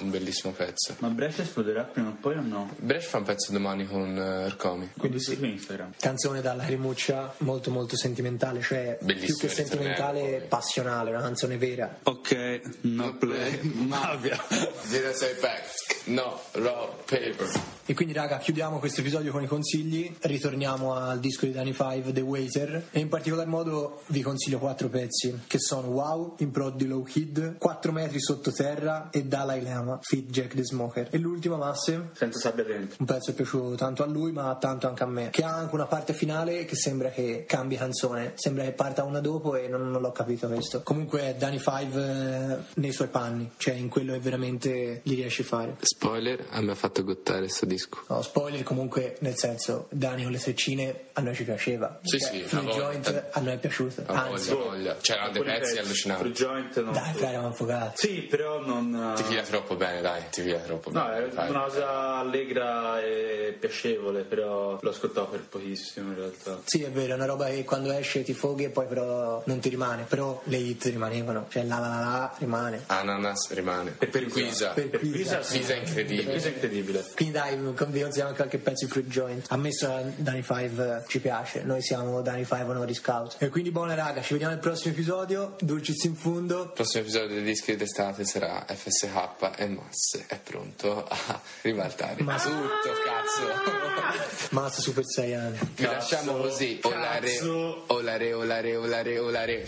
un, 0.02 0.10
bellissimo 0.10 0.54
pezzo. 0.54 0.96
Ma 1.00 1.10
Brescia 1.10 1.44
esploderà 1.44 1.84
prima 1.84 2.10
o 2.10 2.18
poi 2.20 2.38
o 2.38 2.42
no? 2.42 2.74
Brescia 2.78 3.10
fa 3.10 3.18
un 3.18 3.24
pezzo 3.24 3.52
domani 3.52 3.86
con 3.86 4.18
eh, 4.18 4.46
Ercomi. 4.46 4.92
Quindi 4.98 5.20
sì. 5.20 5.36
su 5.36 5.44
Instagram. 5.44 5.94
Canzone 6.00 6.42
dalla 6.42 6.66
rimuccia 6.66 7.34
molto 7.40 7.72
molto 7.72 7.96
sentimentale, 7.96 8.62
cioè 8.62 8.98
Bellissimo 9.02 9.38
più 9.38 9.48
che 9.48 9.54
sentimentale, 9.54 10.46
passionale, 10.48 11.10
una 11.12 11.22
canzone 11.22 11.58
vera. 11.58 12.00
Ok, 12.04 12.62
no 12.82 13.16
play, 13.18 13.60
mafia. 13.88 14.40
Zero 14.82 15.14
sei 15.14 15.36
pack, 15.36 16.06
no, 16.06 16.40
raw 16.52 16.96
paper. 17.06 17.80
E 17.86 17.94
quindi 17.94 18.14
raga, 18.14 18.38
chiudiamo 18.38 18.80
questo 18.80 19.02
episodio 19.02 19.32
con 19.32 19.44
i 19.44 19.48
consigli, 19.48 20.16
ritorniamo 20.22 20.94
al 20.94 21.20
disco 21.20 21.46
di 21.46 21.52
Danny 21.52 21.74
Five, 21.74 22.14
The 22.14 22.22
Waiter, 22.22 22.88
e 22.92 23.00
in 23.00 23.10
particolar 23.10 23.48
modo 23.48 24.04
vi 24.08 24.22
consiglio 24.22 24.60
quattro 24.60 24.88
pezzi, 24.88 25.42
che 25.48 25.60
sono 25.60 25.88
Wow, 25.88 26.36
in 26.38 26.52
prod 26.52 26.76
di 26.76 26.88
Low 26.88 27.04
Kid, 27.04 27.58
4 27.58 27.92
metri 27.92 28.22
sottoterra 28.22 29.10
e 29.10 29.26
Dalai 29.26 29.62
Lama, 29.62 29.91
feat 30.02 30.26
Jack 30.26 30.56
the 30.56 30.64
Smoker. 30.64 31.08
E 31.12 31.18
l'ultima 31.18 31.58
masse, 31.58 32.10
Senza 32.14 32.40
sabbia 32.40 32.64
dentro. 32.64 32.98
un 33.00 33.06
pezzo 33.06 33.26
che 33.28 33.32
è 33.32 33.34
piaciuto 33.36 33.76
tanto 33.76 34.04
a 34.04 34.06
lui 34.06 34.32
ma 34.32 34.56
tanto 34.56 34.88
anche 34.88 35.04
a 35.04 35.08
me 35.08 35.30
che 35.32 35.44
ha 35.44 35.56
anche 35.56 35.74
una 35.76 35.86
parte 35.86 36.14
finale 36.14 36.66
che 36.66 36.76
sembra 36.76 37.10
che 37.10 37.46
cambi 37.48 37.76
canzone 37.78 38.34
sembra 38.36 38.64
che 38.64 38.72
parta 38.72 39.04
una 39.04 39.20
dopo 39.20 39.56
e 39.56 39.68
non, 39.68 39.90
non 39.92 40.02
l'ho 40.02 40.12
capito 40.12 40.48
questo 40.48 40.82
comunque 40.84 41.22
è 41.22 41.36
Danny 41.36 41.60
Five 41.60 42.00
eh, 42.02 42.58
nei 42.80 42.92
suoi 42.92 43.08
panni 43.08 43.50
cioè 43.58 43.74
in 43.74 43.90
quello 43.90 44.14
che 44.14 44.20
veramente 44.20 45.02
gli 45.04 45.16
riesce 45.16 45.42
a 45.42 45.46
fare 45.46 45.76
Spoiler, 45.82 46.46
a 46.50 46.62
me 46.62 46.72
ha 46.72 46.76
fatto 46.76 47.04
gottare 47.04 47.48
sto 47.48 47.66
disco. 47.66 48.00
no 48.08 48.22
spoiler 48.22 48.64
comunque 48.64 49.18
nel 49.20 49.38
senso 49.38 49.88
Danny 49.92 50.24
con 50.24 50.32
le 50.32 50.40
treccine 50.40 51.00
a 51.14 51.22
noi 51.22 51.36
ci 51.36 51.44
piaceva 51.44 52.00
Sì, 52.04 52.20
Cioè, 52.20 52.32
sì, 52.32 52.40
Free. 52.44 52.70
Joint 52.74 53.24
a 53.32 53.40
noi 53.40 53.54
è 53.54 53.58
piaciuto 53.58 54.04
Ha 54.06 54.24
anzi 54.24 54.54
voglia. 54.54 54.96
C'erano 55.02 55.32
dei 55.32 55.44
pezzi 55.44 55.78
allucinanti. 55.78 56.24
Free 56.24 56.34
joint 56.34 56.82
non... 56.82 56.94
dai 56.94 57.14
fra 57.14 57.30
eravamo 57.30 57.50
affogati 57.50 58.08
Sì, 58.08 58.22
però 58.22 58.60
non... 58.66 59.14
Ti 59.16 59.24
fila 59.24 59.42
troppo 59.42 59.76
bene, 59.86 60.02
dai, 60.02 60.22
ti 60.30 60.44
troppo 60.64 60.92
No, 60.92 61.06
bene. 61.06 61.28
è 61.28 61.30
Fai. 61.32 61.50
una 61.50 61.64
cosa 61.64 62.16
allegra 62.18 63.02
e 63.02 63.56
piacevole, 63.60 64.22
però 64.22 64.78
l'ho 64.82 64.90
ascoltato 64.90 65.28
per 65.30 65.42
pochissimo 65.42 66.10
in 66.10 66.16
realtà. 66.16 66.60
sì 66.66 66.84
è 66.84 66.90
vero 66.92 67.14
è 67.14 67.16
una 67.16 67.26
roba 67.26 67.48
che 67.48 67.64
quando 67.64 67.92
esce 67.92 68.24
ti 68.24 68.34
foghi 68.34 68.66
e 68.66 68.70
poi 68.70 68.86
però 68.86 69.42
non 69.46 69.60
ti 69.60 69.70
rimane 69.70 70.04
però 70.04 70.40
le 70.46 70.58
hit 70.58 70.84
rimanevano 70.86 71.48
cioè 71.50 71.64
la 71.64 71.80
la 71.80 71.88
la, 71.88 72.00
la 72.00 72.36
rimane 72.38 72.84
Ananas 72.88 73.52
rimane. 73.54 73.92
Per 73.92 74.26
Quisa. 74.28 74.70
Per 74.72 74.90
Per 74.90 75.00
Quisa, 75.00 75.38
Pisa 75.38 75.74
è 75.74 75.78
incredibile. 75.78 76.34
Pisa 76.34 76.48
è 76.48 76.52
incredibile. 76.52 77.06
Quindi 77.16 77.34
dai, 77.34 77.56
vi 77.58 77.74
consigliamo 77.74 78.30
anche 78.30 78.36
qualche 78.36 78.58
pezzo 78.60 78.86
di 78.86 78.92
Free 78.92 79.06
Joint. 79.08 79.46
Ammesso 79.50 80.14
Danny 80.18 80.42
Five 80.42 81.06
ci 81.08 81.20
piace, 81.20 81.64
noi 81.64 81.82
siamo 81.82 82.22
Danny 82.22 82.44
Five 82.44 82.64
Honori 82.64 82.94
Scout. 82.94 83.36
E 83.40 83.50
quindi 83.50 83.72
buona 83.72 83.94
raga, 83.96 84.22
ci 84.22 84.34
vediamo 84.34 84.54
al 84.54 84.60
prossimo 84.60 84.94
episodio, 84.94 85.56
Dulcis 85.60 86.04
in 86.04 86.16
fundo. 86.16 86.64
Il 86.64 86.72
prossimo 86.74 87.04
episodio 87.04 87.28
dei 87.36 87.44
dischi 87.44 87.76
d'estate 87.76 88.26
sarà 88.26 88.66
FSH 88.68 89.30
Masse 89.72 90.26
è 90.28 90.38
pronto 90.40 91.06
a 91.08 91.42
ribaltare 91.62 92.22
Ma- 92.24 92.38
tutto, 92.40 92.92
cazzo. 93.04 94.50
Mazza 94.52 94.82
Super 94.82 95.04
Saiyan. 95.06 95.58
Vi 95.76 95.84
lasciamo 95.84 96.34
così. 96.34 96.80
Olare, 96.84 97.40
olare, 97.88 98.34
olare, 98.34 98.76
olare, 98.76 99.20
olare. 99.20 99.68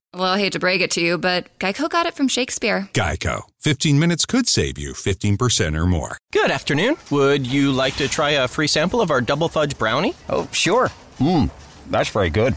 Well, 0.13 0.23
I 0.33 0.39
hate 0.39 0.51
to 0.53 0.59
break 0.59 0.81
it 0.81 0.91
to 0.91 1.01
you, 1.01 1.17
but 1.17 1.57
Geico 1.59 1.89
got 1.89 2.05
it 2.05 2.15
from 2.15 2.27
Shakespeare. 2.27 2.89
Geico. 2.93 3.43
15 3.59 3.97
minutes 3.97 4.25
could 4.25 4.45
save 4.49 4.77
you 4.77 4.91
15% 4.91 5.73
or 5.77 5.85
more. 5.85 6.17
Good 6.33 6.51
afternoon. 6.51 6.97
Would 7.11 7.47
you 7.47 7.71
like 7.71 7.95
to 7.95 8.09
try 8.09 8.31
a 8.31 8.47
free 8.49 8.67
sample 8.67 8.99
of 8.99 9.09
our 9.09 9.21
double 9.21 9.47
fudge 9.47 9.77
brownie? 9.77 10.13
Oh, 10.27 10.49
sure. 10.51 10.89
Mmm, 11.17 11.49
that's 11.89 12.09
very 12.09 12.29
good. 12.29 12.55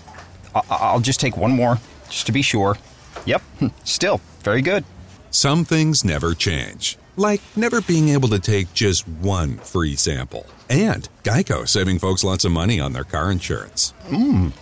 I- 0.53 0.63
I'll 0.69 0.99
just 0.99 1.21
take 1.21 1.37
one 1.37 1.53
more, 1.53 1.79
just 2.11 2.27
to 2.27 2.33
be 2.33 2.43
sure. 2.43 2.77
Yep, 3.25 3.43
hmm, 3.61 3.67
still 3.85 4.21
very 4.43 4.61
good. 4.61 4.85
Some 5.31 5.65
things 5.65 6.05
never 6.05 6.35
change, 6.35 6.99
like 7.17 7.41
never 7.55 7.81
being 7.81 8.09
able 8.09 8.29
to 8.31 8.41
take 8.41 8.73
just 8.75 9.07
one 9.07 9.59
free 9.59 9.95
sample. 9.95 10.45
And 10.69 11.09
Geico 11.23 11.69
saving 11.69 12.01
folks 12.01 12.25
lots 12.25 12.45
of 12.45 12.51
money 12.51 12.81
on 12.81 12.93
their 12.95 13.05
car 13.05 13.31
insurance. 13.31 13.95
Mmm, 14.09 14.53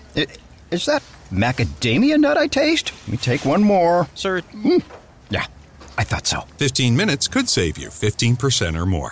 is 0.71 0.85
that 0.87 1.03
macadamia 1.33 2.19
nut 2.19 2.37
I 2.37 2.47
taste? 2.47 2.93
Let 3.07 3.09
me 3.09 3.17
take 3.17 3.45
one 3.45 3.63
more. 3.63 4.07
Sir, 4.15 4.43
Mm. 4.55 4.83
Yeah, 5.31 5.47
I 5.99 6.05
thought 6.05 6.27
so. 6.27 6.43
15 6.59 6.95
minutes 6.97 7.27
could 7.29 7.49
save 7.49 7.79
you 7.79 7.89
15% 7.89 8.77
or 8.77 8.87
more. 8.87 9.11